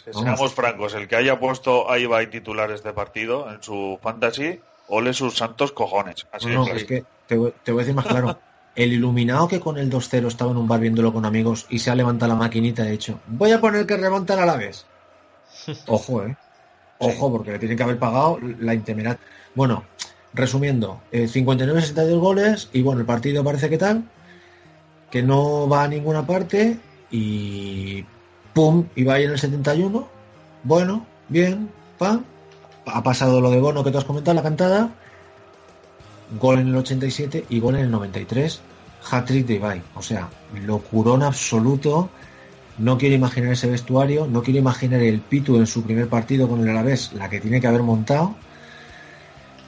[0.04, 3.98] Que vamos, seamos francos, el que haya puesto a Ibai titular este partido en su
[4.02, 6.26] fantasy, ole sus santos cojones.
[6.32, 8.40] Así no, es que te, voy- te voy a decir más claro.
[8.74, 11.90] El iluminado que con el 2-0 estaba en un bar viéndolo con amigos y se
[11.90, 14.84] ha levantado la maquinita y ha dicho, voy a poner que remontan a la vez.
[15.86, 16.36] Ojo, eh.
[16.98, 19.18] Ojo, porque le tienen que haber pagado la intemerat.
[19.54, 19.84] Bueno,
[20.37, 24.05] resumiendo, eh, 59-62 goles y bueno, el partido parece que tal,
[25.11, 26.78] que no va a ninguna parte
[27.11, 28.05] y
[28.53, 30.07] pum, y va ahí en el 71.
[30.62, 32.24] Bueno, bien, pam.
[32.87, 34.91] Ha pasado lo de Bono que tú has comentado, la cantada.
[36.39, 38.61] Gol en el 87 y gol en el 93.
[39.11, 39.82] Hat-trick de Ibai.
[39.95, 40.28] O sea,
[40.64, 42.11] locurón absoluto.
[42.78, 44.26] No quiero imaginar ese vestuario.
[44.26, 47.61] No quiero imaginar el Pitu en su primer partido con el Alavés, la que tiene
[47.61, 48.37] que haber montado.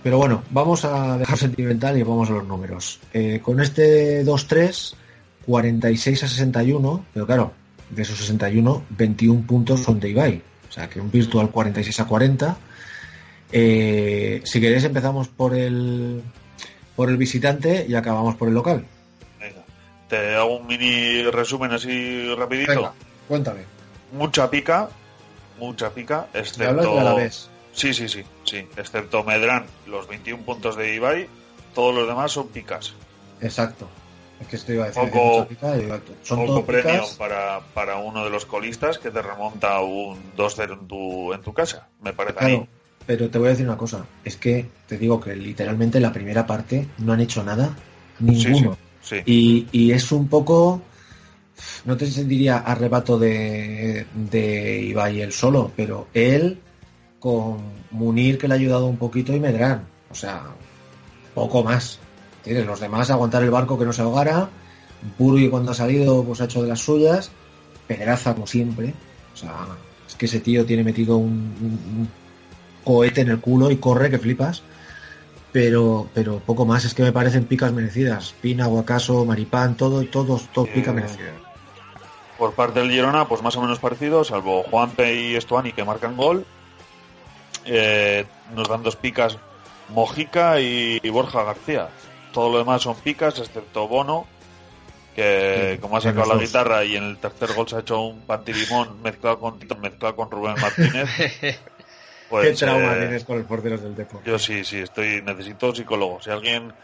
[0.03, 3.01] Pero bueno, vamos a dejar sentimental y vamos a los números.
[3.13, 4.95] Eh, con este 2-3,
[5.47, 7.53] 46 a 61, pero claro,
[7.91, 10.43] de esos 61, 21 puntos son de Ibai.
[10.69, 12.57] O sea, que un virtual 46 a 40.
[13.51, 16.23] Eh, si queréis empezamos por el
[16.95, 18.85] por el visitante y acabamos por el local.
[19.41, 19.65] Venga,
[20.09, 22.73] te hago un mini resumen así rapidito.
[22.73, 22.93] Venga,
[23.27, 23.61] cuéntame.
[24.13, 24.89] Mucha pica,
[25.59, 26.69] mucha pica, Me excepto...
[26.69, 27.51] hablas de Alavés.
[27.79, 28.67] Sí, sí, sí, sí.
[28.77, 31.29] Excepto Medrán, los 21 puntos de Ibai,
[31.75, 32.93] todos los demás son picas.
[33.41, 33.89] Exacto.
[34.41, 35.03] Es que esto iba a decir.
[35.05, 36.13] Poco- que mucha pica y exacto.
[36.23, 37.11] Son Poco premio picas.
[37.17, 41.53] para, para uno de los colistas que te remonta un 2-0 en tu, en tu
[41.53, 42.69] casa, me parece a Claro, mí.
[43.07, 44.05] pero te voy a decir una cosa.
[44.25, 47.77] Es que te digo que literalmente en la primera parte no han hecho nada.
[48.19, 48.77] Ninguno.
[49.03, 49.23] Sí, sí.
[49.25, 50.83] Y, y es un poco.
[51.85, 56.61] No te diría arrebato de, de Ibai él solo, pero él
[57.21, 57.59] con
[57.91, 59.87] Munir que le ha ayudado un poquito y Medrán.
[60.11, 60.43] O sea,
[61.35, 61.99] poco más.
[62.43, 64.49] Tienes los demás aguantar el barco que no se ahogara.
[65.19, 67.31] Burgui cuando ha salido pues ha hecho de las suyas.
[67.87, 68.95] Pedraza como siempre.
[69.35, 69.67] O sea,
[70.07, 72.09] es que ese tío tiene metido un, un- un
[72.85, 74.63] cohete en el culo y corre que flipas.
[75.53, 78.35] Pero, pero poco más, es que me parecen picas merecidas.
[78.43, 81.33] Pina, Guacaso, Maripán, todo, todos, todos picas Eh, merecidas.
[82.37, 86.17] Por parte del Girona, pues más o menos parecido, salvo Juanpe y Estuani que marcan
[86.17, 86.45] gol.
[87.71, 89.37] Eh, nos dan dos picas
[89.91, 91.89] Mojica y, y Borja García.
[92.33, 94.27] Todo lo demás son picas, excepto Bono,
[95.15, 96.43] que Sí, como ha sacado la dos.
[96.45, 100.31] guitarra y en el tercer gol se ha hecho un pantilimón mezclado con, mezclado con
[100.31, 101.09] Rubén Martínez.
[102.29, 104.23] Pues, Qué trauma eh, tienes con los porteros del Depor.
[104.23, 106.21] Yo sí, sí, estoy necesito psicólogo.
[106.21, 106.75] Si alguien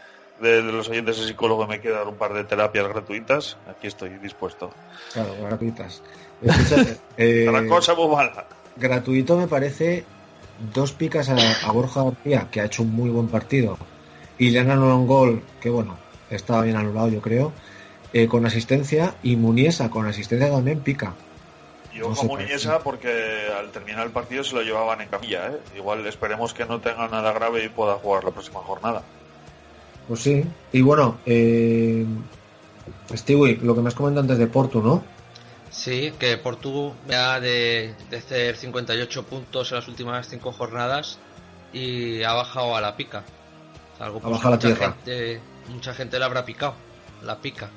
[0.41, 3.85] de, de los oyentes de psicólogo me quiere dar un par de terapias gratuitas, aquí
[3.85, 4.71] estoy dispuesto.
[5.13, 6.01] Claro, gratuitas.
[6.41, 8.47] Escucha, eh, La cosa muy mala.
[8.75, 10.03] gratuito me parece
[10.73, 11.35] dos picas a,
[11.67, 13.77] a Borja García, que ha hecho un muy buen partido,
[14.37, 15.97] y le han anulado un gol, que bueno,
[16.29, 17.51] estaba bien anulado yo creo,
[18.13, 21.13] eh, con asistencia, y Muniesa con asistencia también pica.
[21.93, 25.47] Y No ojo a Muniesa porque al terminar el partido se lo llevaban en camilla,
[25.47, 25.59] ¿eh?
[25.77, 29.03] Igual esperemos que no tenga nada grave y pueda jugar la próxima jornada.
[30.07, 32.05] Pues sí, y bueno, eh,
[33.13, 35.03] Stewie, lo que me has comentado antes de Porto, ¿no?
[35.75, 41.19] Sí, que Portu ha de, de hacer 58 puntos en las últimas 5 jornadas
[41.73, 43.23] y ha bajado a la pica.
[43.99, 44.93] Algo Ha bajado a la mucha tierra.
[44.93, 46.75] Gente, mucha gente le habrá picado.
[47.23, 47.69] La pica.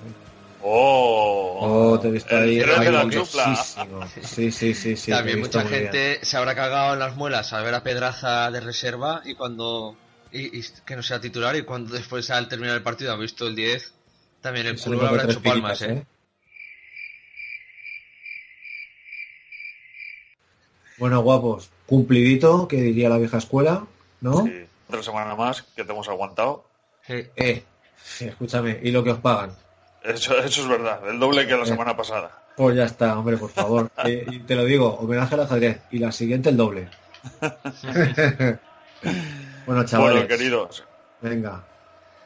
[0.62, 1.58] ¡Oh!
[1.60, 2.60] Oh, te he visto ahí.
[2.60, 3.64] la.
[4.22, 5.10] Sí, sí, sí, sí.
[5.10, 5.74] También mucha bien.
[5.74, 9.96] gente se habrá cagado en las muelas al ver a Pedraza de reserva y cuando
[10.32, 13.46] y, y que no sea titular y cuando después al terminar el partido ha visto
[13.46, 13.92] el 10
[14.40, 16.06] también el culo habrá hecho palmas, piquitas, ¿eh?
[20.98, 23.86] Bueno, guapos, cumplidito, que diría la vieja escuela,
[24.20, 24.44] ¿no?
[24.44, 26.64] Sí, otra semana más que te hemos aguantado.
[27.08, 27.64] Eh,
[28.20, 29.52] escúchame, ¿y lo que os pagan?
[30.02, 32.30] Eso, eso es verdad, el doble que la semana pasada.
[32.56, 33.90] Pues ya está, hombre, por favor.
[34.04, 35.80] Eh, y te lo digo, homenaje al ajedrez.
[35.90, 36.88] Y la siguiente el doble.
[39.66, 40.14] bueno, chavales.
[40.14, 40.84] Bueno, queridos,
[41.20, 41.64] Venga,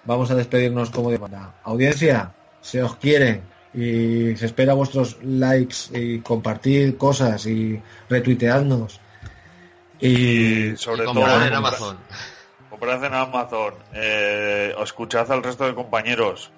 [0.04, 1.54] vamos a despedirnos como de manda.
[1.64, 3.42] Audiencia, se os quiere
[3.74, 9.00] y se espera vuestros likes y compartir cosas y retuitearnos.
[10.00, 11.96] Y, sobre Y todo comprar en Amazon.
[12.68, 16.50] comprad en Amazon, eh, escuchad al resto de compañeros,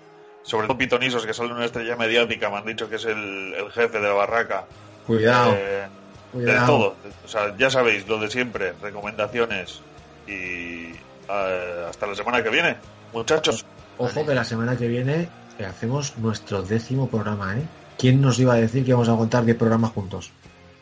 [0.43, 3.71] sobre todo Pitonisos, que sale una estrella mediática, me han dicho que es el, el
[3.73, 4.65] jefe de la barraca.
[5.07, 5.87] Cuidado, Eh,
[6.33, 6.67] de cuidado.
[6.67, 9.81] todo, o sea, ya sabéis, lo de siempre, recomendaciones
[10.27, 10.93] y
[11.29, 12.77] eh, hasta la semana que viene,
[13.12, 13.65] muchachos.
[13.99, 15.29] Ojo que la semana que viene
[15.63, 17.63] hacemos nuestro décimo programa, ¿eh?
[17.99, 20.33] ¿Quién nos iba a decir que vamos a aguantar 10 programas juntos?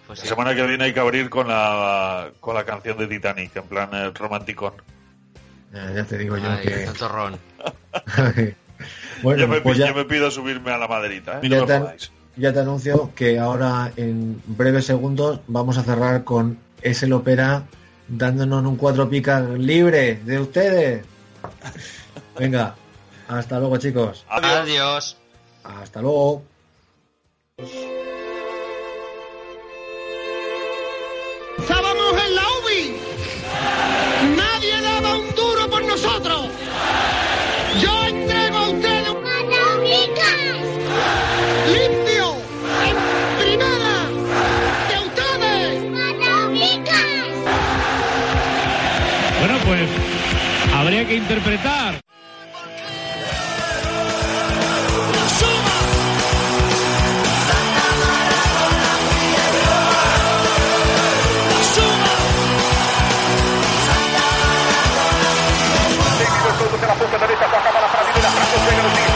[0.06, 3.54] Pues La semana que viene hay que abrir con la, con la canción de Titanic,
[3.56, 4.74] en plan eh, romanticón.
[5.74, 6.70] Eh, ya te digo yo Ay, que...
[6.84, 7.10] tanto
[9.22, 11.48] bueno, yo, me, pues ya, yo me pido subirme a la maderita, ¿eh?
[11.48, 11.80] No te,
[12.36, 17.64] ya te anuncio que ahora en breves segundos vamos a cerrar con ese Opera
[18.08, 21.04] dándonos un cuatro picas libre de ustedes.
[22.38, 22.74] Venga,
[23.28, 24.24] hasta luego chicos.
[24.28, 25.16] Adiós.
[25.64, 26.42] Hasta luego.
[31.58, 32.96] Estábamos en la UBI.
[34.36, 36.48] Nadie daba un duro por nosotros.
[37.80, 39.22] Yo entrego a ustedes un
[41.72, 42.36] limpio,
[42.86, 42.96] en
[43.40, 44.08] primera,
[44.88, 45.82] de ustedes.
[49.40, 49.88] Bueno, pues
[50.74, 52.01] habría que interpretar.
[67.22, 69.11] Direita, toca a bola para a menina, da o Chega no fim.